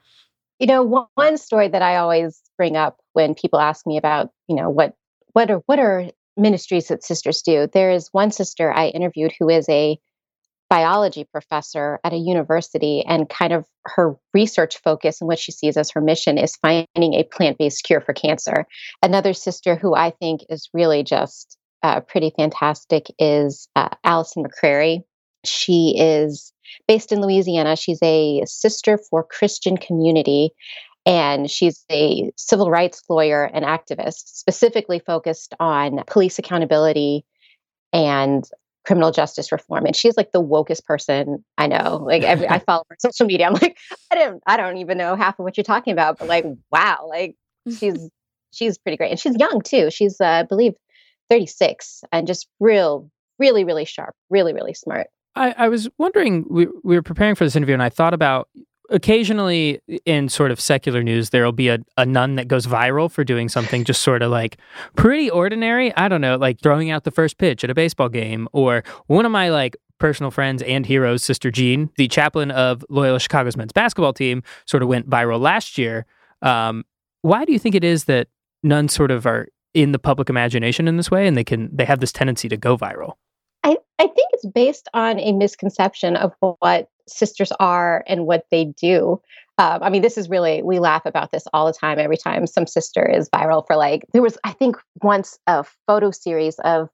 You 0.58 0.66
know, 0.66 0.82
one, 0.82 1.06
one 1.14 1.38
story 1.38 1.68
that 1.68 1.82
I 1.82 1.96
always 1.96 2.42
bring 2.56 2.76
up 2.76 2.98
when 3.12 3.34
people 3.34 3.60
ask 3.60 3.86
me 3.86 3.96
about, 3.96 4.30
you 4.48 4.56
know, 4.56 4.68
what 4.68 4.96
what 5.32 5.48
are 5.48 5.62
what 5.66 5.78
are 5.78 6.10
ministries 6.36 6.88
that 6.88 7.04
sisters 7.04 7.42
do? 7.42 7.68
There 7.72 7.92
is 7.92 8.08
one 8.10 8.32
sister 8.32 8.72
I 8.72 8.88
interviewed 8.88 9.32
who 9.38 9.48
is 9.48 9.68
a 9.68 9.96
biology 10.72 11.24
professor 11.30 12.00
at 12.02 12.14
a 12.14 12.16
university 12.16 13.04
and 13.06 13.28
kind 13.28 13.52
of 13.52 13.66
her 13.84 14.16
research 14.32 14.78
focus 14.78 15.20
and 15.20 15.28
what 15.28 15.38
she 15.38 15.52
sees 15.52 15.76
as 15.76 15.90
her 15.90 16.00
mission 16.00 16.38
is 16.38 16.56
finding 16.56 17.12
a 17.12 17.24
plant-based 17.24 17.84
cure 17.84 18.00
for 18.00 18.14
cancer. 18.14 18.64
Another 19.02 19.34
sister 19.34 19.76
who 19.76 19.94
i 19.94 20.08
think 20.08 20.40
is 20.48 20.70
really 20.72 21.02
just 21.02 21.58
uh, 21.82 22.00
pretty 22.00 22.32
fantastic 22.38 23.04
is 23.18 23.68
uh, 23.76 23.90
allison 24.02 24.42
mccrary. 24.42 25.00
She 25.44 25.94
is 25.98 26.54
based 26.88 27.12
in 27.12 27.20
louisiana. 27.20 27.76
She's 27.76 28.02
a 28.02 28.42
sister 28.46 28.98
for 29.10 29.22
christian 29.24 29.76
community 29.76 30.52
and 31.04 31.50
she's 31.50 31.84
a 31.90 32.32
civil 32.38 32.70
rights 32.70 33.02
lawyer 33.10 33.44
and 33.44 33.66
activist 33.66 34.36
specifically 34.36 35.00
focused 35.00 35.52
on 35.60 36.02
police 36.06 36.38
accountability 36.38 37.26
and 37.92 38.48
criminal 38.84 39.12
justice 39.12 39.52
reform 39.52 39.86
and 39.86 39.94
she's 39.94 40.16
like 40.16 40.32
the 40.32 40.42
wokest 40.42 40.84
person 40.84 41.44
i 41.58 41.66
know. 41.66 42.02
Like 42.04 42.22
every, 42.22 42.48
i 42.48 42.58
follow 42.66 42.84
her 42.88 42.94
on 42.94 43.12
social 43.12 43.26
media. 43.26 43.46
I'm 43.46 43.54
like 43.54 43.76
i 44.10 44.14
don't 44.14 44.42
i 44.46 44.56
don't 44.56 44.78
even 44.78 44.98
know 44.98 45.14
half 45.14 45.38
of 45.38 45.44
what 45.44 45.56
you're 45.56 45.64
talking 45.64 45.92
about 45.92 46.18
but 46.18 46.28
like 46.28 46.44
wow 46.70 47.06
like 47.08 47.36
she's 47.78 48.08
she's 48.52 48.78
pretty 48.78 48.96
great. 48.96 49.10
And 49.10 49.20
she's 49.20 49.36
young 49.38 49.60
too. 49.62 49.90
She's 49.90 50.20
uh, 50.20 50.26
i 50.26 50.42
believe 50.42 50.74
36 51.30 52.02
and 52.12 52.26
just 52.26 52.46
real 52.60 53.10
really 53.38 53.64
really 53.64 53.84
sharp 53.84 54.14
really 54.30 54.52
really 54.52 54.74
smart. 54.74 55.08
I, 55.34 55.54
I 55.56 55.68
was 55.68 55.88
wondering 55.96 56.44
we, 56.50 56.66
we 56.84 56.94
were 56.94 57.02
preparing 57.02 57.34
for 57.34 57.44
this 57.44 57.56
interview 57.56 57.72
and 57.72 57.82
i 57.82 57.88
thought 57.88 58.12
about 58.12 58.48
occasionally 58.92 59.80
in 60.04 60.28
sort 60.28 60.50
of 60.50 60.60
secular 60.60 61.02
news 61.02 61.30
there'll 61.30 61.52
be 61.52 61.68
a, 61.68 61.78
a 61.96 62.06
nun 62.06 62.36
that 62.36 62.46
goes 62.46 62.66
viral 62.66 63.10
for 63.10 63.24
doing 63.24 63.48
something 63.48 63.84
just 63.84 64.02
sort 64.02 64.22
of 64.22 64.30
like 64.30 64.58
pretty 64.96 65.30
ordinary. 65.30 65.94
I 65.96 66.08
don't 66.08 66.20
know 66.20 66.36
like 66.36 66.60
throwing 66.60 66.90
out 66.90 67.04
the 67.04 67.10
first 67.10 67.38
pitch 67.38 67.64
at 67.64 67.70
a 67.70 67.74
baseball 67.74 68.08
game 68.08 68.48
or 68.52 68.84
one 69.06 69.26
of 69.26 69.32
my 69.32 69.48
like 69.48 69.76
personal 69.98 70.30
friends 70.30 70.62
and 70.62 70.84
heroes 70.84 71.22
sister 71.22 71.48
jean 71.48 71.88
the 71.96 72.08
chaplain 72.08 72.50
of 72.50 72.84
loyola 72.90 73.20
chicago's 73.20 73.56
men's 73.56 73.72
basketball 73.72 74.12
team 74.12 74.42
sort 74.66 74.82
of 74.82 74.88
went 74.88 75.08
viral 75.08 75.40
last 75.40 75.78
year. 75.78 76.06
Um, 76.42 76.84
why 77.22 77.44
do 77.44 77.52
you 77.52 77.58
think 77.58 77.74
it 77.74 77.84
is 77.84 78.04
that 78.04 78.28
nuns 78.62 78.92
sort 78.92 79.10
of 79.10 79.26
are 79.26 79.48
in 79.74 79.92
the 79.92 79.98
public 79.98 80.28
imagination 80.28 80.86
in 80.86 80.96
this 80.96 81.10
way 81.10 81.26
and 81.26 81.36
they 81.36 81.44
can 81.44 81.74
they 81.74 81.84
have 81.84 82.00
this 82.00 82.12
tendency 82.12 82.48
to 82.48 82.56
go 82.56 82.76
viral? 82.76 83.14
I, 83.64 83.76
I 83.98 84.06
think 84.08 84.28
it's 84.32 84.46
based 84.46 84.88
on 84.92 85.20
a 85.20 85.32
misconception 85.32 86.16
of 86.16 86.32
what 86.40 86.88
sisters 87.08 87.52
are 87.60 88.04
and 88.06 88.26
what 88.26 88.46
they 88.50 88.66
do. 88.80 89.20
Um, 89.58 89.80
I 89.82 89.90
mean, 89.90 90.02
this 90.02 90.16
is 90.16 90.28
really, 90.28 90.62
we 90.62 90.78
laugh 90.78 91.04
about 91.04 91.30
this 91.30 91.44
all 91.52 91.66
the 91.66 91.72
time. 91.72 91.98
Every 91.98 92.16
time 92.16 92.46
some 92.46 92.66
sister 92.66 93.04
is 93.08 93.28
viral 93.28 93.66
for 93.66 93.76
like, 93.76 94.04
there 94.12 94.22
was, 94.22 94.38
I 94.44 94.52
think, 94.52 94.76
once 95.02 95.38
a 95.46 95.64
photo 95.86 96.10
series 96.10 96.58
of 96.64 96.88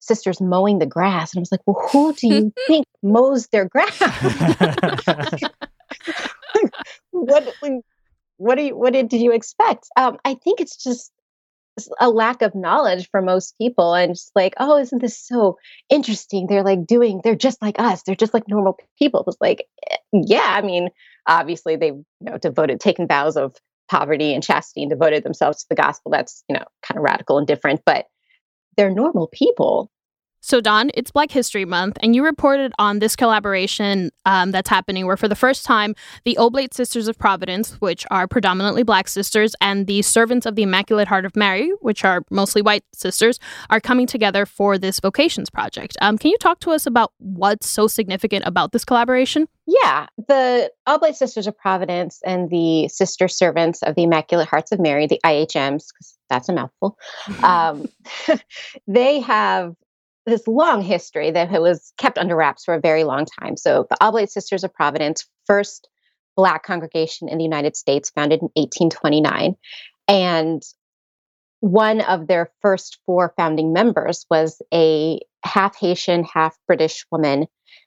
sisters 0.00 0.40
mowing 0.40 0.78
the 0.78 0.86
grass. 0.86 1.34
And 1.34 1.40
I 1.40 1.42
was 1.42 1.52
like, 1.52 1.60
well, 1.66 1.88
who 1.90 2.14
do 2.14 2.28
you 2.28 2.52
think 2.66 2.86
mows 3.02 3.48
their 3.48 3.68
grass? 3.68 3.98
what, 7.10 7.54
what, 8.36 8.54
do 8.56 8.62
you, 8.62 8.76
what 8.76 8.92
did, 8.92 9.08
did 9.08 9.20
you 9.20 9.32
expect? 9.32 9.88
Um, 9.96 10.18
I 10.24 10.34
think 10.34 10.60
it's 10.60 10.76
just 10.82 11.10
a 11.98 12.08
lack 12.08 12.42
of 12.42 12.54
knowledge 12.54 13.08
for 13.10 13.20
most 13.20 13.56
people 13.58 13.94
and 13.94 14.14
just 14.14 14.30
like 14.36 14.54
oh 14.58 14.78
isn't 14.78 15.00
this 15.00 15.18
so 15.18 15.58
interesting? 15.90 16.46
They're 16.46 16.62
like 16.62 16.86
doing 16.86 17.20
they're 17.24 17.34
just 17.34 17.60
like 17.60 17.78
us. 17.78 18.02
They're 18.02 18.14
just 18.14 18.34
like 18.34 18.48
normal 18.48 18.78
people. 18.98 19.20
It 19.20 19.26
was 19.26 19.36
like 19.40 19.66
eh, 19.90 19.96
yeah 20.12 20.54
i 20.56 20.62
mean 20.62 20.90
obviously 21.26 21.76
they've 21.76 21.94
you 21.94 22.06
know 22.20 22.38
devoted 22.38 22.80
taken 22.80 23.08
vows 23.08 23.36
of 23.36 23.56
poverty 23.90 24.32
and 24.32 24.42
chastity 24.42 24.82
and 24.82 24.90
devoted 24.90 25.24
themselves 25.24 25.58
to 25.58 25.66
the 25.68 25.74
gospel. 25.74 26.10
That's 26.10 26.44
you 26.48 26.54
know 26.54 26.64
kind 26.82 26.98
of 26.98 27.04
radical 27.04 27.38
and 27.38 27.46
different 27.46 27.82
but 27.84 28.06
they're 28.76 28.90
normal 28.90 29.28
people 29.28 29.90
so, 30.44 30.60
Dawn, 30.60 30.90
it's 30.92 31.10
Black 31.10 31.30
History 31.30 31.64
Month, 31.64 31.96
and 32.02 32.14
you 32.14 32.22
reported 32.22 32.74
on 32.78 32.98
this 32.98 33.16
collaboration 33.16 34.10
um, 34.26 34.50
that's 34.50 34.68
happening 34.68 35.06
where, 35.06 35.16
for 35.16 35.26
the 35.26 35.34
first 35.34 35.64
time, 35.64 35.94
the 36.26 36.36
Oblate 36.36 36.74
Sisters 36.74 37.08
of 37.08 37.16
Providence, 37.16 37.80
which 37.80 38.04
are 38.10 38.28
predominantly 38.28 38.82
Black 38.82 39.08
sisters, 39.08 39.56
and 39.62 39.86
the 39.86 40.02
Servants 40.02 40.44
of 40.44 40.54
the 40.54 40.62
Immaculate 40.64 41.08
Heart 41.08 41.24
of 41.24 41.34
Mary, 41.34 41.70
which 41.80 42.04
are 42.04 42.26
mostly 42.30 42.60
white 42.60 42.84
sisters, 42.92 43.40
are 43.70 43.80
coming 43.80 44.06
together 44.06 44.44
for 44.44 44.76
this 44.76 45.00
vocations 45.00 45.48
project. 45.48 45.96
Um, 46.02 46.18
can 46.18 46.30
you 46.30 46.36
talk 46.36 46.60
to 46.60 46.72
us 46.72 46.84
about 46.84 47.14
what's 47.16 47.66
so 47.66 47.86
significant 47.86 48.44
about 48.46 48.72
this 48.72 48.84
collaboration? 48.84 49.48
Yeah, 49.66 50.08
the 50.28 50.70
Oblate 50.86 51.16
Sisters 51.16 51.46
of 51.46 51.56
Providence 51.56 52.20
and 52.22 52.50
the 52.50 52.88
Sister 52.88 53.28
Servants 53.28 53.82
of 53.82 53.94
the 53.94 54.02
Immaculate 54.02 54.48
Hearts 54.48 54.72
of 54.72 54.78
Mary, 54.78 55.06
the 55.06 55.22
IHMs, 55.24 55.86
because 55.88 56.18
that's 56.28 56.50
a 56.50 56.52
mouthful, 56.52 56.98
um, 57.42 57.88
they 58.86 59.20
have 59.20 59.74
this 60.26 60.46
long 60.46 60.82
history 60.82 61.30
that 61.30 61.50
was 61.60 61.92
kept 61.98 62.18
under 62.18 62.36
wraps 62.36 62.64
for 62.64 62.74
a 62.74 62.80
very 62.80 63.04
long 63.04 63.26
time. 63.40 63.56
So, 63.56 63.86
the 63.90 63.96
Oblate 64.00 64.30
Sisters 64.30 64.64
of 64.64 64.72
Providence, 64.72 65.26
first 65.46 65.88
Black 66.36 66.64
congregation 66.64 67.28
in 67.28 67.38
the 67.38 67.44
United 67.44 67.76
States, 67.76 68.10
founded 68.10 68.40
in 68.40 68.48
1829. 68.54 69.54
And 70.08 70.62
one 71.60 72.00
of 72.02 72.26
their 72.26 72.50
first 72.60 72.98
four 73.06 73.32
founding 73.36 73.72
members 73.72 74.26
was 74.30 74.60
a 74.72 75.20
half 75.44 75.76
Haitian, 75.78 76.24
half 76.24 76.56
British 76.66 77.06
woman 77.10 77.46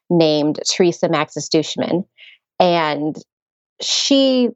named 0.10 0.60
Teresa 0.70 1.10
Maxis 1.10 1.50
Duchemin. 1.50 2.06
And 2.60 3.16
she 3.82 4.50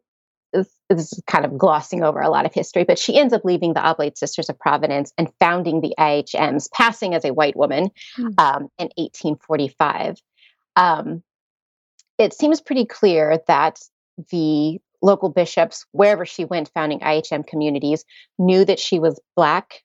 this 0.95 1.13
is 1.13 1.23
kind 1.27 1.45
of 1.45 1.57
glossing 1.57 2.03
over 2.03 2.19
a 2.19 2.29
lot 2.29 2.45
of 2.45 2.53
history, 2.53 2.83
but 2.83 2.99
she 2.99 3.17
ends 3.17 3.33
up 3.33 3.45
leaving 3.45 3.73
the 3.73 3.81
Oblate 3.81 4.17
Sisters 4.17 4.49
of 4.49 4.59
Providence 4.59 5.13
and 5.17 5.31
founding 5.39 5.81
the 5.81 5.93
IHMs, 5.97 6.71
passing 6.71 7.13
as 7.13 7.25
a 7.25 7.33
white 7.33 7.55
woman 7.55 7.89
mm. 8.17 8.39
um, 8.39 8.69
in 8.77 8.89
1845. 8.97 10.17
Um, 10.75 11.23
it 12.17 12.33
seems 12.33 12.61
pretty 12.61 12.85
clear 12.85 13.39
that 13.47 13.79
the 14.29 14.79
local 15.01 15.29
bishops, 15.29 15.85
wherever 15.91 16.25
she 16.25 16.45
went 16.45 16.71
founding 16.73 16.99
IHM 16.99 17.47
communities, 17.47 18.05
knew 18.37 18.63
that 18.65 18.79
she 18.79 18.99
was 18.99 19.19
Black 19.35 19.83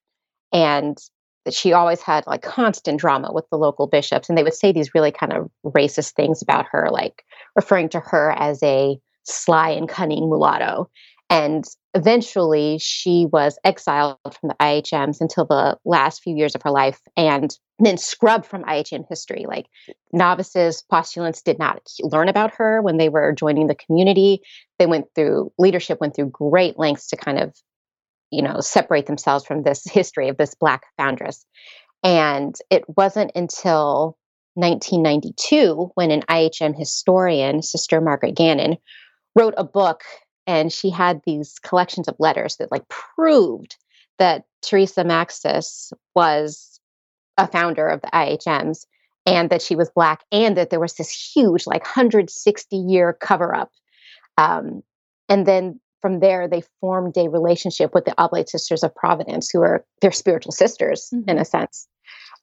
and 0.53 0.99
that 1.45 1.55
she 1.55 1.73
always 1.73 2.03
had 2.03 2.27
like 2.27 2.42
constant 2.42 3.01
drama 3.01 3.33
with 3.33 3.49
the 3.51 3.57
local 3.57 3.87
bishops. 3.87 4.29
And 4.29 4.37
they 4.37 4.42
would 4.42 4.55
say 4.55 4.73
these 4.73 4.95
really 4.95 5.12
kind 5.12 5.33
of 5.33 5.49
racist 5.64 6.12
things 6.12 6.42
about 6.42 6.66
her, 6.73 6.88
like 6.90 7.25
referring 7.55 7.88
to 7.90 8.01
her 8.01 8.33
as 8.33 8.62
a 8.62 8.99
sly 9.27 9.71
and 9.71 9.89
cunning 9.89 10.29
mulatto. 10.29 10.89
And 11.29 11.65
eventually 11.95 12.79
she 12.79 13.27
was 13.33 13.59
exiled 13.65 14.19
from 14.23 14.49
the 14.49 14.57
IHMs 14.61 15.21
until 15.21 15.45
the 15.45 15.77
last 15.85 16.23
few 16.23 16.37
years 16.37 16.55
of 16.55 16.62
her 16.62 16.71
life 16.71 17.01
and 17.17 17.57
then 17.79 17.99
scrubbed 17.99 18.47
from 18.47 18.62
IHM 18.65 19.05
history. 19.09 19.45
Like 19.49 19.67
novices, 20.12 20.85
postulants 20.89 21.43
did 21.43 21.59
not 21.59 21.83
learn 22.01 22.29
about 22.29 22.55
her 22.55 22.81
when 22.81 22.97
they 22.97 23.09
were 23.09 23.33
joining 23.33 23.67
the 23.67 23.75
community. 23.75 24.41
They 24.79 24.87
went 24.87 25.07
through, 25.15 25.53
leadership 25.59 26.01
went 26.01 26.15
through 26.15 26.31
great 26.31 26.79
lengths 26.79 27.09
to 27.09 27.17
kind 27.17 27.39
of, 27.39 27.57
you 28.31 28.43
know, 28.43 28.61
separate 28.61 29.07
themselves 29.07 29.45
from 29.45 29.62
this 29.62 29.85
history 29.85 30.29
of 30.29 30.37
this 30.37 30.55
Black 30.55 30.85
foundress. 30.97 31.45
And 32.05 32.55
it 32.71 32.85
wasn't 32.97 33.33
until 33.35 34.17
1992 34.55 35.91
when 35.95 36.11
an 36.11 36.23
IHM 36.31 36.79
historian, 36.79 37.62
Sister 37.62 38.01
Margaret 38.01 38.37
Gannon, 38.37 38.77
wrote 39.37 39.55
a 39.57 39.64
book 39.64 40.03
and 40.46 40.72
she 40.72 40.90
had 40.90 41.20
these 41.25 41.59
collections 41.61 42.09
of 42.09 42.16
letters 42.18 42.57
that 42.57 42.72
like 42.72 42.88
proved 42.88 43.77
that 44.18 44.44
Teresa 44.62 45.05
Maxis 45.05 45.92
was 46.14 46.81
a 47.37 47.46
founder 47.46 47.87
of 47.87 48.01
the 48.01 48.09
IHMs 48.09 48.87
and 49.27 49.51
that 49.51 49.61
she 49.61 49.77
was 49.77 49.90
black 49.90 50.25
and 50.33 50.57
that 50.57 50.70
there 50.70 50.81
was 50.81 50.94
this 50.94 51.11
huge 51.11 51.66
like 51.66 51.83
160 51.83 52.77
year 52.77 53.16
cover 53.20 53.55
up 53.55 53.70
um, 54.38 54.83
and 55.29 55.46
then 55.46 55.79
from 56.01 56.20
there 56.20 56.49
they 56.49 56.62
formed 56.81 57.16
a 57.18 57.29
relationship 57.29 57.92
with 57.94 58.05
the 58.05 58.14
oblate 58.18 58.49
sisters 58.49 58.83
of 58.83 58.94
providence 58.94 59.51
who 59.51 59.61
are 59.61 59.85
their 60.01 60.12
spiritual 60.12 60.53
sisters 60.53 61.09
mm-hmm. 61.12 61.29
in 61.29 61.38
a 61.38 61.44
sense 61.44 61.88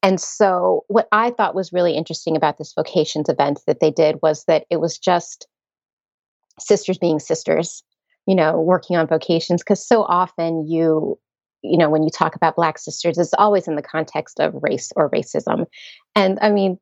and 0.04 0.20
so 0.20 0.84
what 0.88 1.08
i 1.12 1.32
thought 1.32 1.56
was 1.56 1.74
really 1.74 1.96
interesting 1.96 2.36
about 2.36 2.58
this 2.58 2.74
vocations 2.74 3.30
event 3.30 3.62
that 3.66 3.80
they 3.80 3.92
did 3.92 4.20
was 4.22 4.44
that 4.46 4.66
it 4.70 4.80
was 4.80 5.00
just 5.00 5.48
sisters 6.60 6.98
being 6.98 7.20
sisters, 7.20 7.84
you 8.26 8.36
know, 8.36 8.60
working 8.60 8.96
on 8.96 9.08
vocations. 9.08 9.62
Because 9.62 9.86
so 9.86 10.04
often 10.04 10.68
you, 10.68 11.18
you 11.62 11.78
know, 11.78 11.90
when 11.90 12.04
you 12.04 12.10
talk 12.10 12.36
about 12.36 12.56
Black 12.56 12.78
sisters, 12.78 13.18
it's 13.18 13.34
always 13.36 13.68
in 13.68 13.76
the 13.76 13.82
context 13.82 14.40
of 14.40 14.54
race 14.62 14.92
or 14.96 15.10
racism. 15.10 15.66
And 16.16 16.38
I 16.42 16.50
mean, 16.50 16.78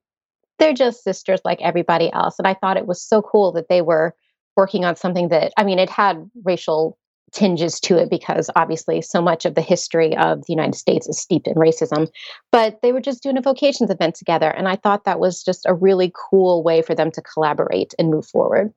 they're 0.59 0.73
just 0.73 1.03
sisters 1.03 1.41
like 1.43 1.61
everybody 1.61 2.11
else. 2.13 2.35
And 2.37 2.47
I 2.47 2.53
thought 2.53 2.77
it 2.77 2.87
was 2.87 3.01
so 3.01 3.21
cool 3.21 3.51
that 3.53 3.67
they 3.67 3.81
were 3.81 4.15
working 4.55 4.85
on 4.85 4.95
something 4.95 5.29
that, 5.29 5.53
I 5.57 5.63
mean, 5.63 5.79
it 5.79 5.89
had 5.89 6.29
racial 6.43 6.97
tinges 7.31 7.79
to 7.79 7.97
it 7.97 8.09
because 8.09 8.49
obviously 8.55 9.01
so 9.01 9.21
much 9.21 9.45
of 9.45 9.55
the 9.55 9.61
history 9.61 10.15
of 10.17 10.39
the 10.41 10.53
United 10.53 10.75
States 10.75 11.07
is 11.07 11.19
steeped 11.19 11.47
in 11.47 11.55
racism. 11.55 12.07
But 12.51 12.79
they 12.81 12.91
were 12.91 13.01
just 13.01 13.23
doing 13.23 13.37
a 13.37 13.41
vocations 13.41 13.89
event 13.89 14.15
together. 14.15 14.49
And 14.49 14.67
I 14.67 14.75
thought 14.75 15.05
that 15.05 15.19
was 15.19 15.43
just 15.43 15.65
a 15.65 15.73
really 15.73 16.11
cool 16.29 16.63
way 16.63 16.81
for 16.81 16.93
them 16.93 17.09
to 17.11 17.21
collaborate 17.21 17.93
and 17.97 18.11
move 18.11 18.27
forward. 18.27 18.73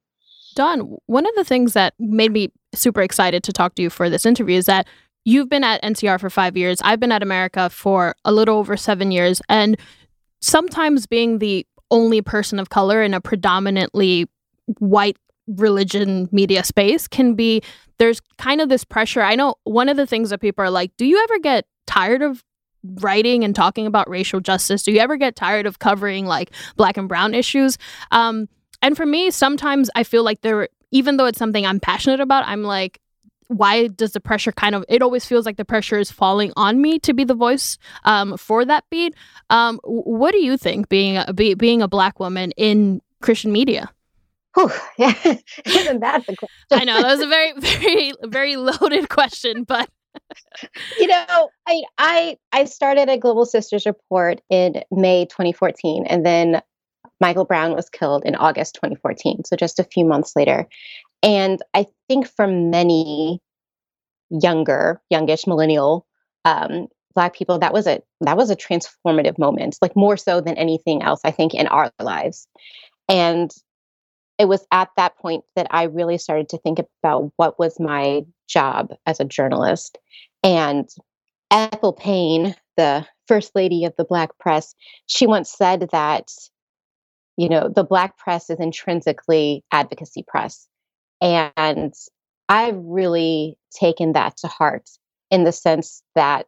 Dawn, 0.55 0.97
one 1.07 1.27
of 1.27 1.35
the 1.35 1.45
things 1.45 1.73
that 1.75 1.95
made 1.99 2.33
me 2.33 2.53
super 2.75 3.03
excited 3.03 3.43
to 3.45 3.53
talk 3.53 3.75
to 3.77 3.83
you 3.83 3.90
for 3.90 4.09
this 4.09 4.27
interview 4.27 4.59
is 4.59 4.67
that 4.67 4.87
you've 5.25 5.49
been 5.49 5.64
at 5.64 5.83
NCR 5.83 6.21
for 6.21 6.31
five 6.31 6.57
years. 6.57 6.81
I've 6.83 7.01
been 7.01 7.12
at 7.12 7.23
America 7.23 7.71
for 7.71 8.14
a 8.25 8.33
little 8.33 8.59
over 8.59 8.77
seven 8.77 9.11
years. 9.11 9.40
And 9.49 9.79
sometimes 10.40 11.07
being 11.07 11.38
the 11.38 11.67
only 11.90 12.21
person 12.21 12.59
of 12.59 12.71
color 12.71 13.03
in 13.03 13.14
a 13.14 13.21
predominantly 13.21 14.27
white 14.79 15.17
religion 15.47 16.29
media 16.33 16.64
space 16.64 17.07
can 17.07 17.35
be 17.35 17.62
there's 17.99 18.21
kind 18.38 18.61
of 18.61 18.69
this 18.69 18.85
pressure. 18.85 19.23
I 19.23 19.35
know 19.35 19.57
one 19.64 19.88
of 19.88 19.97
the 19.97 20.07
things 20.07 20.31
that 20.31 20.40
people 20.40 20.64
are 20.64 20.71
like, 20.71 20.90
do 20.97 21.05
you 21.05 21.23
ever 21.23 21.38
get 21.38 21.67
tired 21.87 22.23
of 22.23 22.43
writing 23.01 23.45
and 23.45 23.55
talking 23.55 23.87
about 23.87 24.09
racial 24.09 24.40
justice? 24.40 24.83
Do 24.83 24.93
you 24.93 25.01
ever 25.01 25.17
get 25.17 25.37
tired 25.37 25.67
of 25.67 25.79
covering 25.79 26.27
like 26.27 26.51
black 26.77 26.97
and 26.97 27.09
brown 27.09 27.35
issues? 27.35 27.79
Um, 28.11 28.49
and 28.85 28.99
for 28.99 29.07
me, 29.07 29.31
sometimes 29.31 29.88
I 29.94 30.03
feel 30.05 30.23
like 30.23 30.42
there, 30.42 30.68
even 30.90 31.16
though 31.16 31.25
it's 31.25 31.38
something 31.38 31.64
I'm 31.64 31.81
passionate 31.81 32.20
about, 32.20 32.44
I'm 32.47 32.62
like, 32.62 33.01
why 33.49 33.87
does 33.87 34.12
the 34.12 34.20
pressure 34.20 34.53
kind 34.53 34.75
of 34.75 34.85
it 34.90 35.01
always 35.01 35.25
feels 35.25 35.47
like 35.47 35.57
the 35.57 35.64
pressure 35.64 35.99
is 35.99 36.11
falling 36.11 36.53
on 36.55 36.83
me 36.83 36.99
to 36.99 37.14
be 37.14 37.25
the 37.25 37.35
voice 37.35 37.79
um, 38.05 38.37
for 38.37 38.62
that 38.66 38.85
beat. 38.90 39.14
Um, 39.49 39.81
what 39.85 40.33
do 40.33 40.38
you 40.38 40.59
think 40.59 40.90
being 40.90 41.16
a, 41.16 41.33
be, 41.33 41.55
being 41.55 41.81
a 41.81 41.88
black 41.88 42.20
woman 42.20 42.53
in 42.59 43.01
christian 43.23 43.53
media? 43.53 43.90
Whew, 44.55 44.70
yeah 44.99 45.14
isn't 45.64 46.01
that 46.01 46.27
the 46.27 46.37
question? 46.37 46.49
I 46.70 46.85
know 46.85 47.01
that 47.01 47.09
was 47.09 47.20
a 47.20 47.27
very 47.27 47.53
very 47.59 48.12
very 48.25 48.57
loaded 48.57 49.09
question 49.09 49.64
but 49.64 49.88
you 50.99 51.07
know 51.07 51.49
i 51.66 51.83
i 51.99 52.37
i 52.53 52.64
started 52.64 53.09
a 53.09 53.18
global 53.18 53.47
sisters 53.47 53.85
report 53.85 54.40
in 54.49 54.83
may 54.90 55.25
2014 55.25 56.07
and 56.07 56.25
then 56.25 56.62
Michael 57.25 57.47
Brown 57.47 57.75
was 57.75 57.89
killed 57.89 58.23
in 58.27 58.35
August 58.35 58.75
2014, 58.75 59.45
so 59.47 59.57
just 59.57 59.79
a 59.79 59.85
few 59.85 60.05
months 60.05 60.37
later. 60.37 60.69
And 61.23 61.59
I 61.73 61.87
think 62.07 62.29
for 62.29 62.47
many 62.47 63.41
younger, 64.29 65.01
youngish 65.09 65.47
millennial 65.47 66.07
um, 66.45 66.89
Black 67.15 67.35
people, 67.35 67.59
that 67.61 67.73
was 67.73 67.87
a 67.87 68.03
that 68.21 68.37
was 68.37 68.51
a 68.51 68.57
transformative 68.57 69.39
moment, 69.39 69.79
like 69.81 69.97
more 69.97 70.19
so 70.19 70.43
than 70.43 70.59
anything 70.59 71.03
else, 71.03 71.21
I 71.25 71.31
think, 71.31 71.55
in 71.55 71.67
our 71.69 71.91
lives. 71.99 72.47
And 73.09 73.51
it 74.37 74.45
was 74.45 74.67
at 74.71 74.91
that 74.99 75.17
point 75.17 75.45
that 75.57 75.69
I 75.71 75.85
really 75.85 76.19
started 76.19 76.51
to 76.51 76.59
think 76.59 76.79
about 76.79 77.33
what 77.37 77.59
was 77.59 77.81
my 77.81 78.21
job 78.51 78.91
as 79.07 79.19
a 79.19 79.25
journalist. 79.25 79.97
And 80.43 80.91
Ethel 81.51 81.95
Payne, 81.95 82.55
the 82.77 83.07
first 83.29 83.53
lady 83.55 83.87
of 83.87 83.95
the 83.97 84.05
Black 84.05 84.37
press, 84.39 84.75
she 85.07 85.27
once 85.27 85.51
said 85.51 85.89
that 85.91 86.29
you 87.37 87.49
know, 87.49 87.68
the 87.68 87.85
Black 87.85 88.16
press 88.16 88.51
is 88.51 88.61
intrinsically 88.61 89.64
advocacy 89.73 90.25
press. 90.27 90.66
And 91.20 91.92
I've 92.49 92.77
really 92.77 93.57
taken 93.75 94.12
that 94.12 94.37
to 94.38 94.49
heart 94.49 94.88
in 95.31 95.44
the 95.44 95.53
sense 95.53 96.03
that 96.14 96.47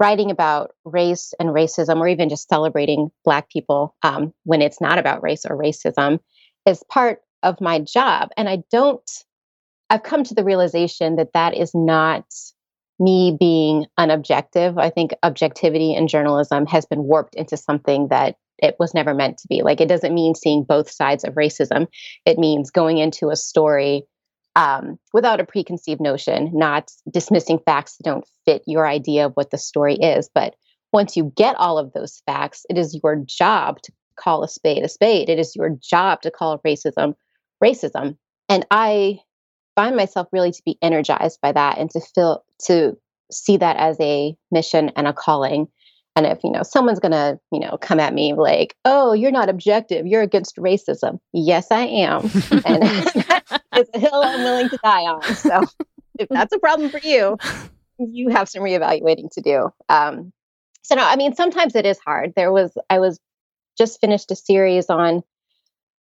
writing 0.00 0.30
about 0.30 0.72
race 0.84 1.34
and 1.38 1.50
racism, 1.50 1.98
or 1.98 2.08
even 2.08 2.28
just 2.28 2.48
celebrating 2.48 3.10
Black 3.24 3.48
people 3.48 3.94
um, 4.02 4.32
when 4.44 4.62
it's 4.62 4.80
not 4.80 4.98
about 4.98 5.22
race 5.22 5.44
or 5.44 5.56
racism, 5.56 6.18
is 6.66 6.82
part 6.90 7.20
of 7.42 7.60
my 7.60 7.78
job. 7.78 8.30
And 8.36 8.48
I 8.48 8.62
don't, 8.70 9.08
I've 9.90 10.02
come 10.02 10.24
to 10.24 10.34
the 10.34 10.44
realization 10.44 11.16
that 11.16 11.32
that 11.34 11.54
is 11.54 11.72
not 11.74 12.24
me 12.98 13.36
being 13.38 13.86
unobjective. 13.98 14.78
I 14.80 14.90
think 14.90 15.14
objectivity 15.22 15.94
in 15.94 16.08
journalism 16.08 16.66
has 16.66 16.86
been 16.86 17.04
warped 17.04 17.34
into 17.34 17.56
something 17.56 18.08
that 18.08 18.36
it 18.58 18.76
was 18.78 18.94
never 18.94 19.14
meant 19.14 19.38
to 19.38 19.48
be. 19.48 19.62
Like 19.62 19.80
it 19.80 19.88
doesn't 19.88 20.14
mean 20.14 20.34
seeing 20.34 20.64
both 20.64 20.90
sides 20.90 21.24
of 21.24 21.34
racism. 21.34 21.86
It 22.24 22.38
means 22.38 22.70
going 22.70 22.98
into 22.98 23.30
a 23.30 23.36
story 23.36 24.04
um, 24.56 24.98
without 25.12 25.40
a 25.40 25.46
preconceived 25.46 26.00
notion, 26.00 26.50
not 26.54 26.90
dismissing 27.10 27.58
facts 27.64 27.96
that 27.96 28.04
don't 28.04 28.26
fit 28.44 28.62
your 28.66 28.86
idea 28.86 29.26
of 29.26 29.32
what 29.34 29.50
the 29.50 29.58
story 29.58 29.96
is. 29.96 30.30
But 30.32 30.54
once 30.92 31.16
you 31.16 31.32
get 31.36 31.56
all 31.56 31.78
of 31.78 31.92
those 31.92 32.22
facts, 32.24 32.64
it 32.70 32.78
is 32.78 32.98
your 33.02 33.16
job 33.26 33.82
to 33.82 33.92
call 34.16 34.44
a 34.44 34.48
spade 34.48 34.84
a 34.84 34.88
spade. 34.88 35.28
It 35.28 35.40
is 35.40 35.56
your 35.56 35.70
job 35.82 36.22
to 36.22 36.30
call 36.30 36.60
racism 36.60 37.14
racism. 37.62 38.16
And 38.48 38.66
I 38.70 39.18
find 39.74 39.96
myself 39.96 40.28
really 40.32 40.52
to 40.52 40.62
be 40.64 40.78
energized 40.82 41.40
by 41.40 41.52
that 41.52 41.78
and 41.78 41.90
to 41.90 42.00
feel 42.00 42.44
to 42.66 42.96
see 43.32 43.56
that 43.56 43.76
as 43.76 43.98
a 44.00 44.36
mission 44.50 44.90
and 44.96 45.08
a 45.08 45.12
calling 45.12 45.66
and 46.16 46.26
if, 46.26 46.38
you 46.44 46.50
know, 46.50 46.62
someone's 46.62 47.00
going 47.00 47.12
to, 47.12 47.38
you 47.50 47.58
know, 47.58 47.76
come 47.80 47.98
at 47.98 48.14
me 48.14 48.34
like, 48.34 48.76
oh, 48.84 49.12
you're 49.12 49.32
not 49.32 49.48
objective, 49.48 50.06
you're 50.06 50.22
against 50.22 50.56
racism. 50.56 51.18
Yes, 51.32 51.66
I 51.70 51.82
am. 51.82 52.22
and 52.64 52.82
it's 53.72 53.90
a 53.94 53.98
hill 53.98 54.22
I'm 54.22 54.44
willing 54.44 54.68
to 54.68 54.78
die 54.82 55.02
on. 55.02 55.22
So 55.34 55.62
if 56.18 56.28
that's 56.28 56.54
a 56.54 56.58
problem 56.58 56.90
for 56.90 57.00
you, 57.00 57.36
you 57.98 58.28
have 58.28 58.48
some 58.48 58.62
reevaluating 58.62 59.30
to 59.32 59.40
do. 59.40 59.70
Um, 59.88 60.32
so, 60.82 60.94
no, 60.94 61.04
I 61.04 61.16
mean, 61.16 61.34
sometimes 61.34 61.74
it 61.74 61.86
is 61.86 61.98
hard. 61.98 62.34
There 62.36 62.52
was, 62.52 62.76
I 62.88 63.00
was 63.00 63.18
just 63.76 64.00
finished 64.00 64.30
a 64.30 64.36
series 64.36 64.90
on 64.90 65.22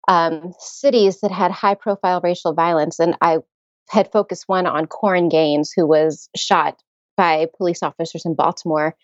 um, 0.06 0.54
cities 0.60 1.20
that 1.20 1.32
had 1.32 1.50
high 1.50 1.74
profile 1.74 2.20
racial 2.22 2.52
violence. 2.52 3.00
And 3.00 3.16
I 3.20 3.38
had 3.88 4.12
focused 4.12 4.44
one 4.46 4.66
on 4.66 4.86
Korryn 4.86 5.30
Gaines, 5.30 5.72
who 5.74 5.86
was 5.86 6.28
shot 6.36 6.80
by 7.16 7.46
police 7.56 7.82
officers 7.82 8.24
in 8.24 8.34
Baltimore. 8.34 8.94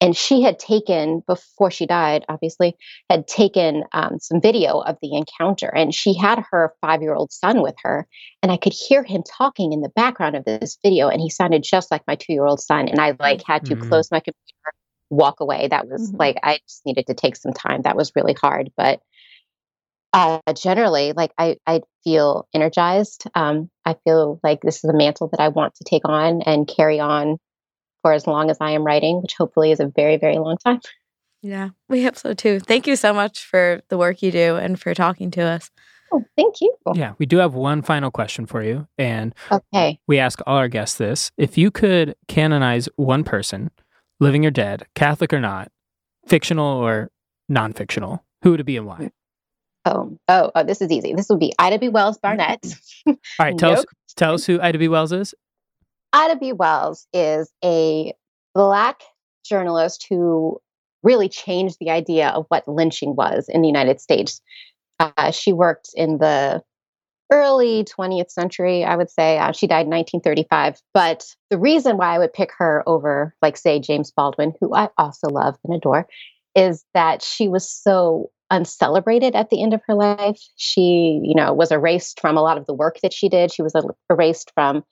And 0.00 0.16
she 0.16 0.42
had 0.42 0.58
taken, 0.58 1.22
before 1.28 1.70
she 1.70 1.86
died, 1.86 2.24
obviously, 2.28 2.76
had 3.08 3.28
taken 3.28 3.84
um, 3.92 4.18
some 4.18 4.40
video 4.40 4.80
of 4.80 4.98
the 5.00 5.14
encounter. 5.14 5.68
And 5.68 5.94
she 5.94 6.12
had 6.12 6.42
her 6.50 6.74
five 6.80 7.02
year 7.02 7.14
old 7.14 7.30
son 7.30 7.62
with 7.62 7.76
her. 7.84 8.08
And 8.42 8.50
I 8.50 8.56
could 8.56 8.72
hear 8.72 9.04
him 9.04 9.22
talking 9.22 9.72
in 9.72 9.80
the 9.80 9.90
background 9.90 10.34
of 10.34 10.44
this 10.44 10.76
video. 10.82 11.08
And 11.08 11.20
he 11.20 11.30
sounded 11.30 11.62
just 11.62 11.90
like 11.92 12.02
my 12.08 12.16
two 12.16 12.32
year 12.32 12.46
old 12.46 12.60
son. 12.60 12.88
And 12.88 13.00
I 13.00 13.14
like 13.20 13.42
had 13.46 13.64
to 13.66 13.76
mm-hmm. 13.76 13.88
close 13.88 14.10
my 14.10 14.18
computer, 14.18 14.72
walk 15.10 15.38
away. 15.38 15.68
That 15.68 15.88
was 15.88 16.08
mm-hmm. 16.08 16.16
like, 16.16 16.36
I 16.42 16.58
just 16.68 16.84
needed 16.84 17.06
to 17.06 17.14
take 17.14 17.36
some 17.36 17.52
time. 17.52 17.82
That 17.82 17.96
was 17.96 18.12
really 18.16 18.34
hard. 18.34 18.72
But 18.76 19.00
uh, 20.12 20.40
generally, 20.54 21.12
like 21.12 21.32
I, 21.38 21.56
I 21.66 21.82
feel 22.04 22.48
energized. 22.52 23.24
Um, 23.34 23.70
I 23.84 23.94
feel 24.04 24.40
like 24.42 24.60
this 24.62 24.84
is 24.84 24.90
a 24.90 24.96
mantle 24.96 25.28
that 25.28 25.40
I 25.40 25.48
want 25.48 25.76
to 25.76 25.84
take 25.84 26.06
on 26.06 26.42
and 26.42 26.68
carry 26.68 27.00
on 27.00 27.38
for 28.02 28.12
as 28.12 28.26
long 28.26 28.50
as 28.50 28.58
I 28.60 28.72
am 28.72 28.84
writing, 28.84 29.22
which 29.22 29.34
hopefully 29.34 29.70
is 29.70 29.80
a 29.80 29.86
very, 29.86 30.16
very 30.16 30.38
long 30.38 30.58
time. 30.58 30.80
Yeah, 31.42 31.70
we 31.88 32.04
hope 32.04 32.16
so 32.16 32.34
too. 32.34 32.60
Thank 32.60 32.86
you 32.86 32.94
so 32.94 33.12
much 33.12 33.44
for 33.44 33.82
the 33.88 33.98
work 33.98 34.22
you 34.22 34.30
do 34.30 34.56
and 34.56 34.78
for 34.80 34.94
talking 34.94 35.30
to 35.32 35.42
us. 35.42 35.70
Oh, 36.12 36.22
thank 36.36 36.60
you. 36.60 36.74
Yeah, 36.94 37.14
we 37.18 37.26
do 37.26 37.38
have 37.38 37.54
one 37.54 37.82
final 37.82 38.10
question 38.10 38.46
for 38.46 38.62
you. 38.62 38.86
And 38.98 39.34
okay. 39.50 39.98
we 40.06 40.18
ask 40.18 40.40
all 40.46 40.56
our 40.56 40.68
guests 40.68 40.98
this. 40.98 41.32
If 41.38 41.56
you 41.56 41.70
could 41.70 42.14
canonize 42.28 42.88
one 42.96 43.24
person, 43.24 43.70
living 44.20 44.44
or 44.44 44.50
dead, 44.50 44.86
Catholic 44.94 45.32
or 45.32 45.40
not, 45.40 45.72
fictional 46.26 46.66
or 46.66 47.10
non 47.48 47.72
fictional, 47.72 48.24
who 48.42 48.50
would 48.50 48.60
it 48.60 48.64
be 48.64 48.76
and 48.76 48.86
why? 48.86 49.10
Oh, 49.84 50.16
oh, 50.28 50.52
oh, 50.54 50.62
this 50.62 50.80
is 50.80 50.92
easy. 50.92 51.14
This 51.14 51.28
would 51.28 51.40
be 51.40 51.52
Ida 51.58 51.78
B. 51.78 51.88
Wells 51.88 52.18
Barnett. 52.18 52.64
All 53.06 53.16
right, 53.40 53.58
tell 53.58 53.72
us 53.72 53.84
tell 54.16 54.34
us 54.34 54.44
who 54.44 54.60
Ida 54.60 54.78
B. 54.78 54.88
Wells 54.88 55.12
is. 55.12 55.34
Ida 56.12 56.36
B. 56.36 56.52
Wells 56.52 57.06
is 57.12 57.50
a 57.64 58.12
black 58.54 59.02
journalist 59.44 60.06
who 60.08 60.60
really 61.02 61.28
changed 61.28 61.76
the 61.80 61.90
idea 61.90 62.28
of 62.28 62.46
what 62.48 62.68
lynching 62.68 63.16
was 63.16 63.46
in 63.48 63.62
the 63.62 63.68
United 63.68 64.00
States. 64.00 64.40
Uh, 65.00 65.30
she 65.30 65.52
worked 65.52 65.90
in 65.94 66.18
the 66.18 66.62
early 67.32 67.84
20th 67.84 68.30
century, 68.30 68.84
I 68.84 68.94
would 68.94 69.10
say. 69.10 69.38
Uh, 69.38 69.52
she 69.52 69.66
died 69.66 69.86
in 69.86 69.90
1935. 69.90 70.80
But 70.92 71.24
the 71.50 71.58
reason 71.58 71.96
why 71.96 72.14
I 72.14 72.18
would 72.18 72.32
pick 72.32 72.50
her 72.58 72.82
over, 72.86 73.34
like, 73.40 73.56
say, 73.56 73.80
James 73.80 74.12
Baldwin, 74.12 74.52
who 74.60 74.74
I 74.74 74.90
also 74.98 75.28
love 75.28 75.56
and 75.64 75.74
adore, 75.74 76.06
is 76.54 76.84
that 76.92 77.22
she 77.22 77.48
was 77.48 77.68
so 77.68 78.30
uncelebrated 78.50 79.34
at 79.34 79.48
the 79.48 79.62
end 79.62 79.72
of 79.72 79.80
her 79.86 79.94
life. 79.94 80.38
She, 80.56 81.20
you 81.24 81.34
know, 81.34 81.54
was 81.54 81.72
erased 81.72 82.20
from 82.20 82.36
a 82.36 82.42
lot 82.42 82.58
of 82.58 82.66
the 82.66 82.74
work 82.74 82.98
that 83.02 83.14
she 83.14 83.30
did. 83.30 83.50
She 83.50 83.62
was 83.62 83.72
erased 84.10 84.52
from 84.54 84.84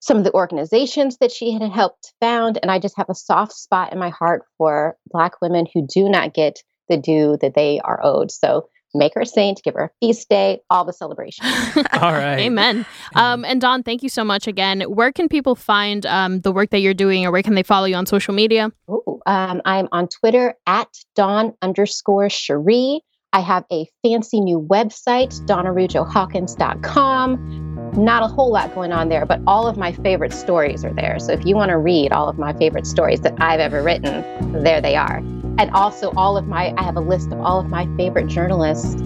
some 0.00 0.16
of 0.16 0.24
the 0.24 0.32
organizations 0.32 1.18
that 1.18 1.30
she 1.30 1.52
had 1.52 1.62
helped 1.62 2.12
found. 2.20 2.58
And 2.60 2.70
I 2.70 2.78
just 2.78 2.96
have 2.96 3.08
a 3.08 3.14
soft 3.14 3.52
spot 3.52 3.92
in 3.92 3.98
my 3.98 4.10
heart 4.10 4.42
for 4.58 4.96
Black 5.10 5.40
women 5.40 5.66
who 5.72 5.86
do 5.86 6.08
not 6.08 6.34
get 6.34 6.62
the 6.88 6.96
due 6.96 7.38
that 7.40 7.54
they 7.54 7.80
are 7.80 8.00
owed. 8.02 8.30
So 8.30 8.68
make 8.94 9.14
her 9.14 9.20
a 9.20 9.26
saint, 9.26 9.60
give 9.62 9.74
her 9.74 9.84
a 9.84 9.90
feast 10.00 10.28
day, 10.28 10.60
all 10.68 10.84
the 10.84 10.92
celebrations. 10.92 11.48
all 11.92 12.12
right. 12.12 12.40
Amen. 12.40 12.84
Um, 13.14 13.44
and 13.44 13.60
Dawn, 13.60 13.84
thank 13.84 14.02
you 14.02 14.08
so 14.08 14.24
much 14.24 14.48
again. 14.48 14.80
Where 14.82 15.12
can 15.12 15.28
people 15.28 15.54
find 15.54 16.04
um, 16.06 16.40
the 16.40 16.50
work 16.50 16.70
that 16.70 16.80
you're 16.80 16.94
doing 16.94 17.24
or 17.24 17.30
where 17.30 17.42
can 17.42 17.54
they 17.54 17.62
follow 17.62 17.86
you 17.86 17.94
on 17.94 18.06
social 18.06 18.34
media? 18.34 18.72
Ooh, 18.90 19.20
um, 19.26 19.62
I'm 19.64 19.88
on 19.92 20.08
Twitter 20.08 20.56
at 20.66 20.88
Dawn 21.14 21.54
underscore 21.62 22.30
Cherie. 22.30 23.02
I 23.32 23.40
have 23.40 23.64
a 23.70 23.86
fancy 24.02 24.40
new 24.40 24.60
website, 24.60 25.40
dawnaraujohawkins.com. 25.46 27.69
Not 27.96 28.22
a 28.22 28.26
whole 28.26 28.52
lot 28.52 28.74
going 28.74 28.92
on 28.92 29.08
there, 29.08 29.26
but 29.26 29.40
all 29.46 29.66
of 29.66 29.76
my 29.76 29.92
favorite 29.92 30.32
stories 30.32 30.84
are 30.84 30.92
there. 30.92 31.18
So 31.18 31.32
if 31.32 31.44
you 31.44 31.56
want 31.56 31.70
to 31.70 31.78
read 31.78 32.12
all 32.12 32.28
of 32.28 32.38
my 32.38 32.52
favorite 32.52 32.86
stories 32.86 33.20
that 33.22 33.34
I've 33.40 33.60
ever 33.60 33.82
written, 33.82 34.62
there 34.62 34.80
they 34.80 34.96
are 34.96 35.22
and 35.60 35.70
also 35.72 36.10
all 36.16 36.36
of 36.38 36.46
my 36.46 36.74
i 36.78 36.82
have 36.82 36.96
a 36.96 37.00
list 37.00 37.30
of 37.32 37.40
all 37.40 37.60
of 37.60 37.68
my 37.68 37.86
favorite 37.96 38.26
journalists 38.26 39.00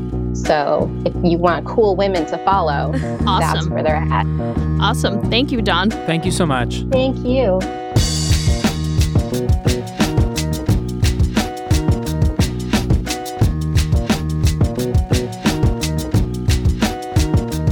so 0.46 0.88
if 1.04 1.12
you 1.24 1.36
want 1.36 1.66
cool 1.66 1.96
women 1.96 2.24
to 2.26 2.38
follow 2.44 2.92
awesome. 3.26 3.40
that's 3.40 3.66
where 3.68 3.82
they're 3.82 3.96
at 3.96 4.26
awesome 4.80 5.20
thank 5.30 5.50
you 5.50 5.60
Dawn. 5.60 5.90
thank 5.90 6.24
you 6.24 6.30
so 6.30 6.46
much 6.46 6.82
thank 6.90 7.16
you 7.24 7.60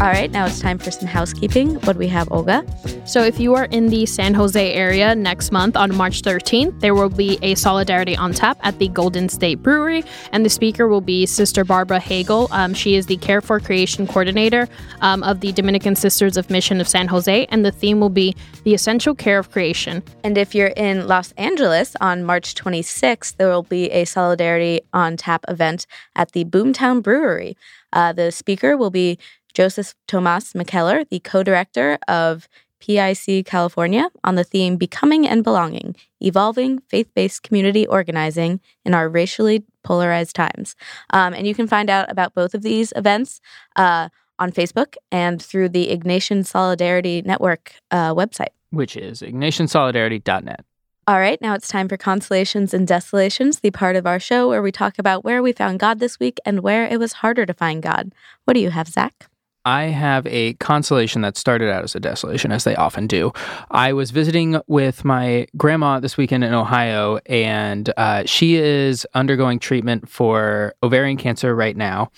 All 0.02 0.08
right, 0.08 0.32
now 0.32 0.46
it's 0.46 0.58
time 0.58 0.78
for 0.78 0.90
some 0.90 1.06
housekeeping. 1.06 1.76
What 1.82 1.92
do 1.92 1.98
we 2.00 2.08
have, 2.08 2.26
Olga? 2.32 2.64
So, 3.06 3.22
if 3.22 3.38
you 3.38 3.54
are 3.54 3.66
in 3.66 3.86
the 3.86 4.04
San 4.04 4.34
Jose 4.34 4.72
area 4.72 5.14
next 5.14 5.52
month 5.52 5.76
on 5.76 5.94
March 5.94 6.22
13th, 6.22 6.80
there 6.80 6.92
will 6.92 7.08
be 7.08 7.38
a 7.40 7.54
Solidarity 7.54 8.16
on 8.16 8.32
tap 8.32 8.58
at 8.64 8.80
the 8.80 8.88
Golden 8.88 9.28
State 9.28 9.62
Brewery, 9.62 10.02
and 10.32 10.44
the 10.44 10.50
speaker 10.50 10.88
will 10.88 11.02
be 11.02 11.24
Sister 11.24 11.64
Barbara 11.64 12.00
Hagel. 12.00 12.48
Um, 12.50 12.74
she 12.74 12.96
is 12.96 13.06
the 13.06 13.16
Care 13.18 13.40
for 13.40 13.60
Creation 13.60 14.08
coordinator 14.08 14.68
um, 15.02 15.22
of 15.22 15.38
the 15.38 15.52
Dominican 15.52 15.94
Sisters 15.94 16.36
of 16.36 16.50
Mission 16.50 16.80
of 16.80 16.88
San 16.88 17.06
Jose, 17.06 17.46
and 17.46 17.64
the 17.64 17.70
theme 17.70 18.00
will 18.00 18.10
be 18.10 18.34
the 18.64 18.74
essential 18.74 19.14
care 19.14 19.38
of 19.38 19.52
creation. 19.52 20.02
And 20.24 20.36
if 20.36 20.52
you're 20.52 20.74
in 20.76 21.06
Los 21.06 21.30
Angeles 21.36 21.94
on 22.00 22.24
March 22.24 22.56
26th, 22.56 23.36
there 23.36 23.50
will 23.50 23.62
be 23.62 23.88
a 23.92 24.04
Solidarity 24.04 24.80
on 24.92 25.16
tap 25.16 25.44
event 25.46 25.86
at 26.16 26.32
the 26.32 26.44
Boomtown 26.44 27.04
Brewery. 27.04 27.56
Uh, 27.92 28.12
the 28.12 28.32
speaker 28.32 28.76
will 28.76 28.90
be 28.90 29.18
Joseph 29.54 29.94
Tomas 30.06 30.52
McKellar, 30.52 31.08
the 31.08 31.20
co 31.20 31.42
director 31.42 31.98
of 32.08 32.48
PICO 32.80 33.44
California, 33.44 34.08
on 34.24 34.34
the 34.34 34.44
theme 34.44 34.76
Becoming 34.76 35.26
and 35.26 35.44
Belonging 35.44 35.94
Evolving 36.20 36.80
Faith 36.88 37.08
Based 37.14 37.42
Community 37.42 37.86
Organizing 37.86 38.60
in 38.84 38.94
Our 38.94 39.08
Racially 39.08 39.64
Polarized 39.84 40.34
Times. 40.34 40.74
Um, 41.10 41.34
and 41.34 41.46
you 41.46 41.54
can 41.54 41.66
find 41.66 41.88
out 41.90 42.10
about 42.10 42.34
both 42.34 42.54
of 42.54 42.62
these 42.62 42.92
events 42.96 43.40
uh, 43.76 44.08
on 44.38 44.50
Facebook 44.50 44.96
and 45.10 45.40
through 45.40 45.68
the 45.68 45.88
Ignatian 45.96 46.44
Solidarity 46.44 47.22
Network 47.22 47.74
uh, 47.90 48.14
website, 48.14 48.52
which 48.70 48.96
is 48.96 49.22
ignatiansolidarity.net. 49.22 50.64
All 51.08 51.18
right, 51.18 51.40
now 51.42 51.54
it's 51.54 51.66
time 51.66 51.88
for 51.88 51.96
Consolations 51.96 52.72
and 52.72 52.86
Desolations, 52.86 53.58
the 53.58 53.72
part 53.72 53.96
of 53.96 54.06
our 54.06 54.20
show 54.20 54.48
where 54.48 54.62
we 54.62 54.70
talk 54.70 55.00
about 55.00 55.24
where 55.24 55.42
we 55.42 55.52
found 55.52 55.80
God 55.80 55.98
this 55.98 56.20
week 56.20 56.38
and 56.46 56.60
where 56.60 56.86
it 56.86 57.00
was 57.00 57.14
harder 57.14 57.44
to 57.44 57.52
find 57.52 57.82
God. 57.82 58.12
What 58.44 58.54
do 58.54 58.60
you 58.60 58.70
have, 58.70 58.86
Zach? 58.86 59.26
I 59.64 59.84
have 59.84 60.26
a 60.26 60.54
consolation 60.54 61.22
that 61.22 61.36
started 61.36 61.70
out 61.70 61.84
as 61.84 61.94
a 61.94 62.00
desolation, 62.00 62.50
as 62.52 62.64
they 62.64 62.74
often 62.74 63.06
do. 63.06 63.32
I 63.70 63.92
was 63.92 64.10
visiting 64.10 64.60
with 64.66 65.04
my 65.04 65.46
grandma 65.56 66.00
this 66.00 66.16
weekend 66.16 66.44
in 66.44 66.52
Ohio, 66.52 67.18
and 67.26 67.92
uh, 67.96 68.24
she 68.26 68.56
is 68.56 69.06
undergoing 69.14 69.58
treatment 69.58 70.08
for 70.08 70.74
ovarian 70.82 71.16
cancer 71.16 71.54
right 71.54 71.76
now. 71.76 72.10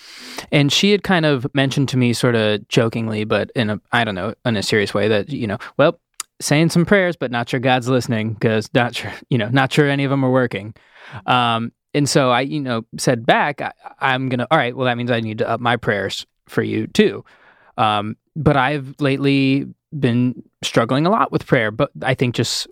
And 0.51 0.71
she 0.71 0.91
had 0.91 1.03
kind 1.03 1.25
of 1.25 1.45
mentioned 1.53 1.89
to 1.89 1.97
me, 1.97 2.13
sort 2.13 2.35
of 2.35 2.67
jokingly, 2.67 3.23
but 3.23 3.51
in 3.55 3.69
a, 3.69 3.81
I 3.91 4.03
don't 4.03 4.15
know, 4.15 4.33
in 4.45 4.57
a 4.57 4.63
serious 4.63 4.93
way, 4.93 5.07
that, 5.07 5.29
you 5.29 5.47
know, 5.47 5.57
well, 5.77 5.99
saying 6.41 6.69
some 6.69 6.85
prayers, 6.85 7.15
but 7.15 7.31
not 7.31 7.47
sure 7.47 7.59
God's 7.59 7.87
listening 7.87 8.33
because 8.33 8.69
not 8.73 8.95
sure, 8.95 9.13
you 9.29 9.37
know, 9.37 9.49
not 9.49 9.71
sure 9.71 9.87
any 9.87 10.03
of 10.03 10.09
them 10.09 10.25
are 10.25 10.31
working. 10.31 10.73
Um, 11.25 11.71
and 11.93 12.09
so 12.09 12.29
I, 12.29 12.41
you 12.41 12.59
know, 12.59 12.85
said 12.97 13.25
back, 13.25 13.61
I, 13.61 13.71
I'm 13.99 14.27
going 14.29 14.39
to, 14.39 14.47
all 14.51 14.57
right, 14.57 14.75
well, 14.75 14.85
that 14.85 14.97
means 14.97 15.11
I 15.11 15.21
need 15.21 15.37
to 15.37 15.49
up 15.49 15.61
my 15.61 15.77
prayers 15.77 16.25
for 16.47 16.63
you 16.63 16.87
too. 16.87 17.23
Um, 17.77 18.17
but 18.35 18.57
I've 18.57 18.95
lately 18.99 19.67
been 19.97 20.43
struggling 20.61 21.05
a 21.05 21.09
lot 21.09 21.31
with 21.31 21.45
prayer, 21.45 21.71
but 21.71 21.91
I 22.01 22.13
think 22.13 22.35
just 22.35 22.67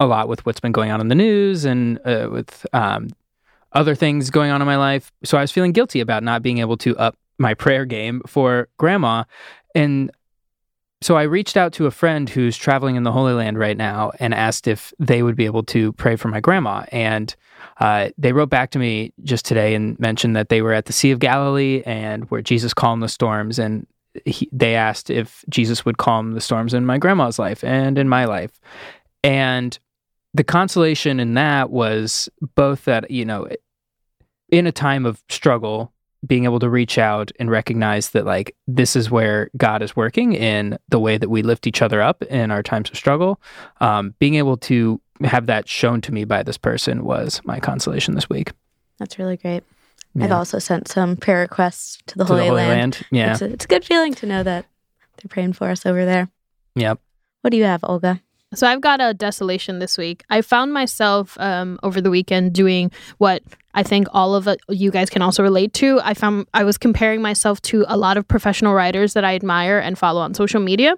a 0.00 0.06
lot 0.06 0.28
with 0.28 0.44
what's 0.44 0.60
been 0.60 0.72
going 0.72 0.90
on 0.90 1.00
in 1.00 1.08
the 1.08 1.14
news 1.14 1.64
and 1.64 1.98
uh, 2.04 2.28
with 2.30 2.66
um, 2.72 3.08
other 3.72 3.94
things 3.94 4.30
going 4.30 4.50
on 4.50 4.60
in 4.60 4.66
my 4.66 4.76
life. 4.76 5.12
So 5.24 5.38
I 5.38 5.40
was 5.40 5.52
feeling 5.52 5.72
guilty 5.72 6.00
about 6.00 6.22
not 6.22 6.42
being 6.42 6.58
able 6.58 6.76
to 6.78 6.96
up 6.98 7.16
my 7.38 7.54
prayer 7.54 7.84
game 7.84 8.22
for 8.26 8.68
grandma. 8.76 9.24
And 9.74 10.10
so 11.04 11.18
I 11.18 11.24
reached 11.24 11.58
out 11.58 11.74
to 11.74 11.84
a 11.84 11.90
friend 11.90 12.30
who's 12.30 12.56
traveling 12.56 12.96
in 12.96 13.02
the 13.02 13.12
Holy 13.12 13.34
Land 13.34 13.58
right 13.58 13.76
now 13.76 14.12
and 14.20 14.32
asked 14.32 14.66
if 14.66 14.94
they 14.98 15.22
would 15.22 15.36
be 15.36 15.44
able 15.44 15.62
to 15.64 15.92
pray 15.92 16.16
for 16.16 16.28
my 16.28 16.40
grandma. 16.40 16.86
And 16.92 17.36
uh, 17.78 18.08
they 18.16 18.32
wrote 18.32 18.48
back 18.48 18.70
to 18.70 18.78
me 18.78 19.12
just 19.22 19.44
today 19.44 19.74
and 19.74 20.00
mentioned 20.00 20.34
that 20.34 20.48
they 20.48 20.62
were 20.62 20.72
at 20.72 20.86
the 20.86 20.94
Sea 20.94 21.10
of 21.10 21.18
Galilee 21.18 21.82
and 21.84 22.24
where 22.30 22.40
Jesus 22.40 22.72
calmed 22.72 23.02
the 23.02 23.10
storms. 23.10 23.58
And 23.58 23.86
he, 24.24 24.48
they 24.50 24.76
asked 24.76 25.10
if 25.10 25.44
Jesus 25.50 25.84
would 25.84 25.98
calm 25.98 26.32
the 26.32 26.40
storms 26.40 26.72
in 26.72 26.86
my 26.86 26.96
grandma's 26.96 27.38
life 27.38 27.62
and 27.62 27.98
in 27.98 28.08
my 28.08 28.24
life. 28.24 28.58
And 29.22 29.78
the 30.32 30.44
consolation 30.44 31.20
in 31.20 31.34
that 31.34 31.68
was 31.68 32.30
both 32.54 32.86
that, 32.86 33.10
you 33.10 33.26
know, 33.26 33.46
in 34.48 34.66
a 34.66 34.72
time 34.72 35.04
of 35.04 35.22
struggle, 35.28 35.92
being 36.26 36.44
able 36.44 36.58
to 36.60 36.68
reach 36.68 36.98
out 36.98 37.30
and 37.38 37.50
recognize 37.50 38.10
that 38.10 38.24
like 38.24 38.56
this 38.66 38.96
is 38.96 39.10
where 39.10 39.50
God 39.56 39.82
is 39.82 39.96
working 39.96 40.32
in 40.32 40.78
the 40.88 40.98
way 40.98 41.18
that 41.18 41.28
we 41.28 41.42
lift 41.42 41.66
each 41.66 41.82
other 41.82 42.00
up 42.00 42.22
in 42.24 42.50
our 42.50 42.62
times 42.62 42.90
of 42.90 42.96
struggle. 42.96 43.40
Um, 43.80 44.14
being 44.18 44.34
able 44.34 44.56
to 44.58 45.00
have 45.22 45.46
that 45.46 45.68
shown 45.68 46.00
to 46.02 46.12
me 46.12 46.24
by 46.24 46.42
this 46.42 46.58
person 46.58 47.04
was 47.04 47.40
my 47.44 47.60
consolation 47.60 48.14
this 48.14 48.28
week. 48.28 48.52
That's 48.98 49.18
really 49.18 49.36
great. 49.36 49.64
Yeah. 50.14 50.26
I've 50.26 50.32
also 50.32 50.58
sent 50.58 50.88
some 50.88 51.16
prayer 51.16 51.40
requests 51.40 51.98
to 52.06 52.18
the, 52.18 52.24
to 52.24 52.28
Holy, 52.28 52.40
the 52.44 52.48
Holy 52.50 52.62
Land. 52.62 52.70
Land. 52.70 53.06
Yeah, 53.10 53.32
it's 53.32 53.42
a, 53.42 53.46
it's 53.46 53.64
a 53.64 53.68
good 53.68 53.84
feeling 53.84 54.14
to 54.14 54.26
know 54.26 54.42
that 54.42 54.66
they're 55.16 55.28
praying 55.28 55.54
for 55.54 55.68
us 55.68 55.84
over 55.84 56.04
there. 56.04 56.28
Yep. 56.76 57.00
What 57.40 57.50
do 57.50 57.56
you 57.56 57.64
have, 57.64 57.80
Olga? 57.82 58.20
So 58.54 58.68
I've 58.68 58.80
got 58.80 59.00
a 59.00 59.12
desolation 59.12 59.80
this 59.80 59.98
week. 59.98 60.24
I 60.30 60.40
found 60.40 60.72
myself 60.72 61.36
um, 61.40 61.78
over 61.82 62.00
the 62.00 62.10
weekend 62.10 62.52
doing 62.52 62.92
what 63.18 63.42
I 63.74 63.82
think 63.82 64.06
all 64.12 64.34
of 64.34 64.48
you 64.68 64.90
guys 64.90 65.10
can 65.10 65.20
also 65.20 65.42
relate 65.42 65.72
to. 65.74 66.00
I 66.02 66.14
found 66.14 66.46
I 66.54 66.64
was 66.64 66.78
comparing 66.78 67.20
myself 67.20 67.60
to 67.62 67.84
a 67.88 67.96
lot 67.96 68.16
of 68.16 68.26
professional 68.26 68.72
writers 68.72 69.14
that 69.14 69.24
I 69.24 69.34
admire 69.34 69.78
and 69.78 69.98
follow 69.98 70.20
on 70.20 70.32
social 70.32 70.60
media, 70.60 70.96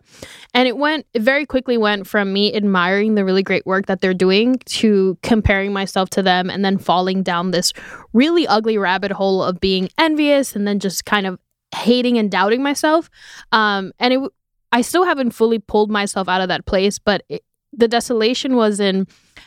and 0.54 0.68
it 0.68 0.76
went 0.76 1.06
it 1.14 1.22
very 1.22 1.46
quickly 1.46 1.78
went 1.78 2.06
from 2.06 2.32
me 2.32 2.54
admiring 2.54 3.14
the 3.14 3.24
really 3.24 3.42
great 3.42 3.66
work 3.66 3.86
that 3.86 4.00
they're 4.00 4.14
doing 4.14 4.58
to 4.66 5.18
comparing 5.22 5.72
myself 5.72 6.10
to 6.10 6.22
them, 6.22 6.50
and 6.50 6.64
then 6.64 6.78
falling 6.78 7.22
down 7.22 7.50
this 7.50 7.72
really 8.12 8.46
ugly 8.46 8.78
rabbit 8.78 9.12
hole 9.12 9.42
of 9.42 9.58
being 9.58 9.88
envious 9.98 10.54
and 10.54 10.68
then 10.68 10.78
just 10.78 11.04
kind 11.04 11.26
of 11.26 11.38
hating 11.74 12.18
and 12.18 12.30
doubting 12.30 12.62
myself. 12.62 13.10
Um, 13.52 13.92
and 13.98 14.14
it 14.14 14.20
I 14.72 14.82
still 14.82 15.04
haven't 15.04 15.30
fully 15.30 15.58
pulled 15.58 15.90
myself 15.90 16.28
out 16.28 16.42
of 16.42 16.48
that 16.48 16.66
place, 16.66 16.98
but 16.98 17.22
it, 17.28 17.42
the 17.72 17.88
desolation 17.88 18.56
was 18.56 18.80
in 18.80 19.06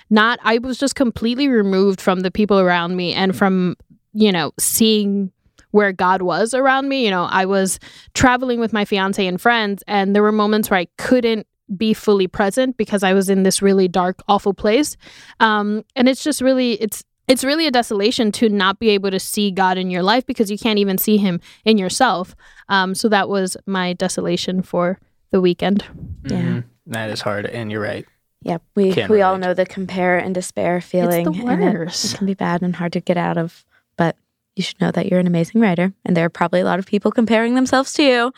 not, 0.10 0.40
I 0.44 0.58
was 0.58 0.78
just 0.78 0.96
completely 0.96 1.48
removed 1.48 2.02
from 2.02 2.22
the 2.22 2.32
people 2.32 2.60
around 2.60 2.96
me 2.96 3.14
and 3.14 3.36
from, 3.36 3.76
you 4.14 4.32
know, 4.32 4.52
seeing 4.60 5.32
where 5.72 5.92
God 5.92 6.24
was 6.24 6.54
around 6.54 6.90
me. 6.90 7.06
You 7.06 7.12
know, 7.12 7.26
I 7.26 7.46
was 7.46 7.80
traveling 8.14 8.60
with 8.60 8.74
my 8.74 8.86
fiance 8.86 9.26
and 9.26 9.40
friends, 9.40 9.84
and 9.88 10.16
there 10.16 10.24
were 10.24 10.32
moments 10.32 10.70
where 10.70 10.80
I 10.80 10.88
couldn't 10.98 11.46
be 11.78 11.94
fully 11.94 12.26
present 12.28 12.76
because 12.78 13.04
I 13.04 13.14
was 13.14 13.30
in 13.30 13.44
this 13.44 13.62
really 13.62 13.88
dark, 13.88 14.24
awful 14.28 14.56
place. 14.56 14.98
Um, 15.40 15.86
and 15.96 16.10
it's 16.10 16.24
just 16.24 16.42
really, 16.42 16.74
it's, 16.82 17.04
it's 17.28 17.44
really 17.44 17.68
a 17.68 17.72
desolation 17.72 18.32
to 18.32 18.50
not 18.50 18.80
be 18.80 18.90
able 18.90 19.12
to 19.12 19.20
see 19.20 19.52
God 19.52 19.78
in 19.78 19.92
your 19.92 20.02
life 20.02 20.26
because 20.26 20.50
you 20.50 20.58
can't 20.58 20.80
even 20.80 20.98
see 20.98 21.18
Him 21.18 21.40
in 21.66 21.78
yourself. 21.78 22.36
Um, 22.70 22.96
so 22.96 23.08
that 23.10 23.30
was 23.30 23.56
my 23.68 23.94
desolation 23.94 24.64
for 24.64 25.00
the 25.30 25.40
weekend. 25.40 25.84
Yeah. 26.24 26.42
Mhm. 26.42 26.64
That 26.88 27.12
is 27.12 27.22
hard. 27.22 27.46
And 27.46 27.72
you're 27.72 27.84
right. 27.84 28.08
Yep, 28.44 28.62
we 28.76 28.94
Can't 28.94 29.10
we 29.10 29.22
all 29.22 29.38
know 29.38 29.54
the 29.54 29.66
compare 29.66 30.18
and 30.18 30.34
despair 30.34 30.80
feeling. 30.82 31.28
It's 31.28 31.38
the 31.38 31.46
and 31.48 31.62
it- 31.64 31.74
worst. 31.74 32.14
it 32.14 32.18
can 32.18 32.28
be 32.28 32.34
bad 32.34 32.62
and 32.62 32.76
hard 32.76 32.94
to 32.94 33.02
get 33.02 33.18
out 33.18 33.38
of, 33.38 33.66
but 33.98 34.16
you 34.56 34.64
should 34.64 34.80
know 34.80 34.92
that 34.92 35.08
you're 35.08 35.20
an 35.20 35.28
amazing 35.28 35.60
writer, 35.62 35.94
and 36.06 36.16
there 36.18 36.26
are 36.26 36.30
probably 36.30 36.60
a 36.62 36.66
lot 36.66 36.80
of 36.80 36.86
people 36.86 37.12
comparing 37.12 37.56
themselves 37.56 37.94
to 37.94 38.04
you. 38.04 38.32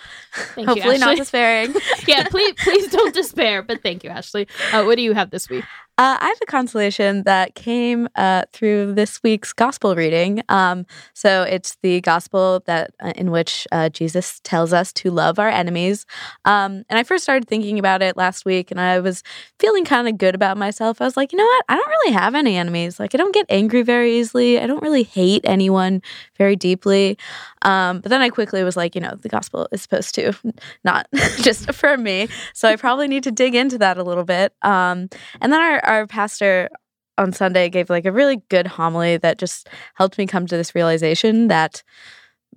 Thank 0.56 0.68
Hopefully, 0.68 0.96
you, 0.96 1.00
not 1.02 1.18
despairing. 1.18 1.74
yeah, 2.08 2.28
please, 2.30 2.54
please 2.64 2.88
don't 2.92 3.14
despair. 3.14 3.62
But 3.64 3.82
thank 3.84 4.04
you, 4.04 4.10
Ashley. 4.10 4.48
Uh, 4.74 4.84
what 4.84 4.96
do 4.98 5.02
you 5.04 5.14
have 5.14 5.30
this 5.30 5.50
week? 5.50 5.66
Uh, 6.02 6.18
I 6.20 6.30
have 6.30 6.40
a 6.42 6.48
consolation 6.48 7.22
that 7.26 7.54
came 7.54 8.10
uh, 8.16 8.46
through 8.54 8.96
this 8.96 9.22
week's 9.22 9.54
gospel 9.54 9.96
reading. 9.96 10.42
Um, 10.50 10.88
so 11.14 11.44
it's 11.44 11.78
the 11.84 12.02
gospel 12.02 12.64
that 12.66 12.90
uh, 13.04 13.14
in 13.16 13.30
which 13.30 13.68
uh, 13.72 13.90
Jesus 13.90 14.42
tells 14.44 14.74
us 14.74 14.92
to 14.94 15.12
love 15.12 15.38
our 15.38 15.48
enemies. 15.48 16.08
Um, 16.44 16.86
and 16.90 16.98
I 16.98 17.04
first 17.04 17.24
started 17.24 17.48
thinking 17.48 17.78
about 17.78 18.02
it 18.02 18.18
last 18.18 18.46
week, 18.46 18.72
and 18.72 18.82
I 18.82 19.00
was 19.00 19.22
feeling 19.60 19.86
kind 19.86 20.08
of 20.08 20.18
good 20.18 20.34
about 20.34 20.58
myself. 20.58 21.02
I 21.02 21.06
was 21.06 21.16
like, 21.16 21.34
you 21.34 21.38
know 21.38 21.46
what? 21.46 21.66
I 21.70 21.76
don't 21.76 21.88
really 21.88 22.14
have 22.14 22.34
any 22.34 22.58
enemies. 22.58 23.00
Like, 23.00 23.14
I 23.14 23.20
don't 23.20 23.32
get 23.32 23.46
angry 23.48 23.84
very 23.84 24.18
easily. 24.18 24.60
I 24.60 24.66
don't 24.66 24.82
really 24.82 25.04
hate 25.04 25.44
anyone 25.44 26.02
very 26.36 26.56
deeply. 26.56 27.16
Um, 27.62 28.00
but 28.00 28.10
then 28.10 28.22
I 28.22 28.30
quickly 28.30 28.64
was 28.64 28.76
like, 28.76 28.96
you 28.96 29.02
know, 29.02 29.14
the 29.22 29.30
gospel 29.30 29.68
is 29.72 29.84
supposed 29.84 30.16
to 30.16 30.34
not 30.84 31.08
just 31.42 31.70
affirm 31.70 32.02
me. 32.02 32.28
So 32.56 32.68
I 32.68 32.76
probably 32.76 33.08
need 33.08 33.24
to 33.26 33.32
dig 33.32 33.54
into 33.54 33.78
that 33.78 34.00
a 34.00 34.04
little 34.04 34.24
bit. 34.24 34.54
Um, 34.64 35.10
and 35.42 35.54
then 35.54 35.62
our, 35.62 35.80
pastor 36.08 36.70
on 37.18 37.32
Sunday 37.34 37.70
gave 37.70 37.90
like 37.90 38.06
a 38.06 38.12
really 38.12 38.38
good 38.50 38.68
homily 38.68 39.18
that 39.18 39.38
just 39.38 39.70
helped 39.96 40.18
me 40.18 40.26
come 40.26 40.48
to 40.48 40.58
this 40.58 40.76
realization 40.76 41.48
that 41.48 41.84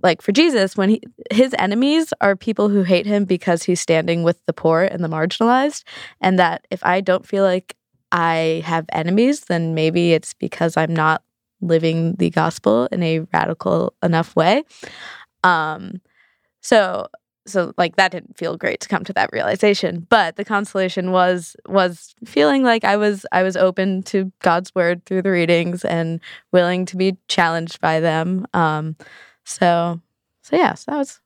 like 0.03 0.23
for 0.23 0.33
Jesus 0.33 0.77
when 0.77 0.91
he, 0.91 1.03
his 1.31 1.55
enemies 1.59 2.13
are 2.21 2.37
people 2.37 2.69
who 2.69 2.83
hate 2.83 3.07
him 3.07 3.25
because 3.25 3.63
he's 3.63 3.81
standing 3.81 4.23
with 4.23 4.39
the 4.47 4.53
poor 4.53 4.83
and 4.83 5.03
the 5.05 5.09
marginalized 5.09 5.85
and 6.21 6.39
that 6.39 6.67
if 6.71 6.85
I 6.85 7.01
don't 7.01 7.27
feel 7.27 7.45
like 7.45 7.77
I 8.13 8.63
have 8.65 8.87
enemies 8.93 9.43
then 9.43 9.75
maybe 9.75 10.13
it's 10.13 10.35
because 10.35 10.77
I'm 10.77 10.95
not 10.95 11.23
living 11.61 12.15
the 12.17 12.31
gospel 12.31 12.89
in 12.93 13.03
a 13.03 13.21
radical 13.33 13.95
enough 14.03 14.35
way. 14.37 14.65
Um 15.43 16.01
so 16.61 17.09
so 17.47 17.73
like 17.77 17.97
that 17.97 18.11
didn't 18.11 18.37
feel 18.37 18.57
great 18.57 18.81
to 18.81 18.89
come 18.89 19.05
to 19.05 19.13
that 19.13 19.31
realization 19.33 20.07
but 20.09 20.37
the 20.37 20.45
consolation 20.45 21.11
was 21.11 21.57
was 21.67 22.15
feeling 22.25 22.63
like 22.63 22.85
i 22.85 22.97
was 22.97 23.27
i 23.33 23.43
was 23.43 23.57
open 23.57 24.03
to 24.03 24.33
god's 24.41 24.75
word 24.75 25.05
through 25.05 25.23
the 25.23 25.31
readings 25.31 25.85
and 25.85 26.21
willing 26.53 26.87
to 26.87 26.97
be 26.97 27.17
challenged 27.29 27.81
by 27.81 28.01
them 28.01 28.47
um 28.55 28.97
so 29.45 30.01
so 30.43 30.57
yeah 30.57 30.75
so 30.75 30.91
that 30.91 30.99
was 30.99 31.21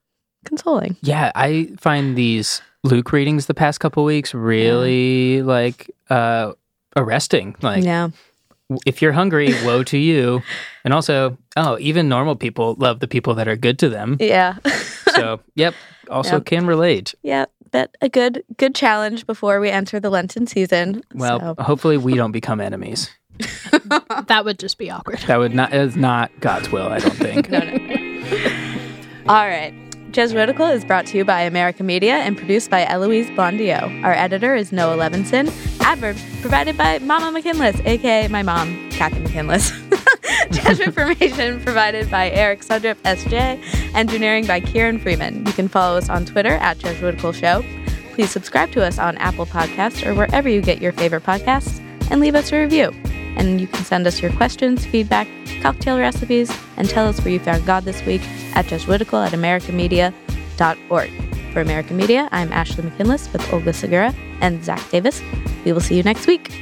consoling 0.45 0.97
Yeah, 1.03 1.33
I 1.35 1.71
find 1.79 2.17
these 2.17 2.63
Luke 2.85 3.13
readings 3.13 3.47
the 3.47 3.55
past 3.55 3.81
couple 3.81 4.05
weeks 4.05 4.35
really 4.35 5.43
like 5.43 5.91
uh 6.11 6.53
arresting. 6.97 7.57
Like 7.61 7.85
yeah 7.85 8.09
if 8.87 9.01
you're 9.03 9.13
hungry, 9.13 9.53
woe 9.65 9.83
to 9.85 9.99
you. 9.99 10.43
And 10.85 10.93
also, 10.95 11.37
oh, 11.57 11.79
even 11.81 12.09
normal 12.09 12.37
people 12.37 12.75
love 12.79 13.01
the 13.01 13.09
people 13.09 13.35
that 13.35 13.49
are 13.49 13.57
good 13.57 13.79
to 13.81 13.89
them. 13.89 14.17
yeah 14.21 14.57
So, 15.15 15.41
yep, 15.55 15.75
also 16.11 16.37
Yep. 16.37 16.45
can 16.47 16.67
relate. 16.67 17.15
yeah 17.23 17.47
but 17.71 17.95
a 18.01 18.09
good 18.09 18.43
good 18.57 18.75
challenge 18.75 19.27
before 19.27 19.61
we 19.61 19.69
enter 19.69 20.01
the 20.01 20.09
lenten 20.09 20.47
season 20.47 21.03
Well, 21.15 21.39
so. 21.57 21.63
hopefully 21.63 21.99
we 21.99 22.15
don't 22.15 22.33
become 22.33 22.61
enemies. 22.61 23.11
That 24.27 24.45
would 24.45 24.59
just 24.59 24.79
be 24.79 24.91
awkward. 24.91 25.19
That 25.27 25.39
would 25.39 25.55
not 25.55 25.73
is 25.73 25.97
not 25.97 26.31
God's 26.41 26.71
will, 26.73 26.89
I 26.89 26.99
don't 26.99 27.15
think. 27.17 27.49
no, 27.55 27.61
no. 27.61 29.25
All 29.29 29.47
right. 29.47 29.73
Jesuitical 30.11 30.67
is 30.67 30.85
brought 30.85 31.07
to 31.07 31.19
you 31.19 31.25
by 31.25 31.43
America 31.43 31.83
Media 31.83 32.15
and 32.15 32.37
produced 32.37 32.71
by 32.71 32.87
Eloise 32.87 33.29
Blondiau. 33.31 34.03
Our 34.03 34.15
editor 34.15 34.55
is 34.55 34.73
Noah 34.73 34.97
Levinson. 34.97 35.53
Adverb 35.81 36.17
provided 36.41 36.79
by 36.79 36.99
Mama 37.01 37.31
McKinless, 37.31 37.79
aka 37.85 38.27
my 38.29 38.43
mom, 38.43 38.91
Kathy 38.91 39.21
McKinless. 39.21 39.71
Judge 40.51 40.81
information 40.81 41.61
provided 41.61 42.11
by 42.11 42.31
Eric 42.31 42.61
Sundrup, 42.61 42.97
SJ. 43.03 43.95
Engineering 43.95 44.47
by 44.47 44.61
Kieran 44.61 44.99
Freeman. 44.99 45.45
You 45.47 45.53
can 45.53 45.69
follow 45.69 45.99
us 45.99 46.09
on 46.09 46.25
Twitter 46.25 46.55
at 46.55 46.79
Jesuitical 46.79 47.33
Show. 47.33 47.63
Please 48.15 48.31
subscribe 48.31 48.73
to 48.73 48.85
us 48.85 48.99
on 48.99 49.19
Apple 49.19 49.47
Podcasts 49.47 50.07
or 50.07 50.15
wherever 50.15 50.49
you 50.49 50.63
get 50.63 50.81
your 50.81 50.93
favorite 50.93 51.23
podcasts 51.23 51.81
and 52.11 52.21
leave 52.21 52.35
us 52.35 52.51
a 52.51 52.61
review. 52.61 52.95
And 53.37 53.61
you 53.61 53.67
can 53.67 53.85
send 53.85 54.07
us 54.07 54.21
your 54.21 54.33
questions, 54.33 54.85
feedback, 54.87 55.29
cocktail 55.61 55.99
recipes, 55.99 56.51
and 56.77 56.89
tell 56.89 57.07
us 57.07 57.21
where 57.21 57.33
you 57.33 57.41
found 57.41 57.67
God 57.67 57.85
this 57.85 58.05
week 58.05 58.23
at 58.55 58.67
Jesuitical 58.67 59.21
at 59.21 59.33
americamedia.org. 59.33 61.11
For 61.53 61.61
American 61.61 61.97
Media, 61.97 62.29
I'm 62.31 62.53
Ashley 62.53 62.85
McKinless 62.85 63.33
with 63.33 63.53
Olga 63.53 63.73
Segura 63.73 64.15
and 64.41 64.65
Zach 64.65 64.89
Davis. 64.91 65.23
We 65.65 65.73
will 65.73 65.81
see 65.81 65.97
you 65.97 66.03
next 66.03 66.27
week. 66.27 66.53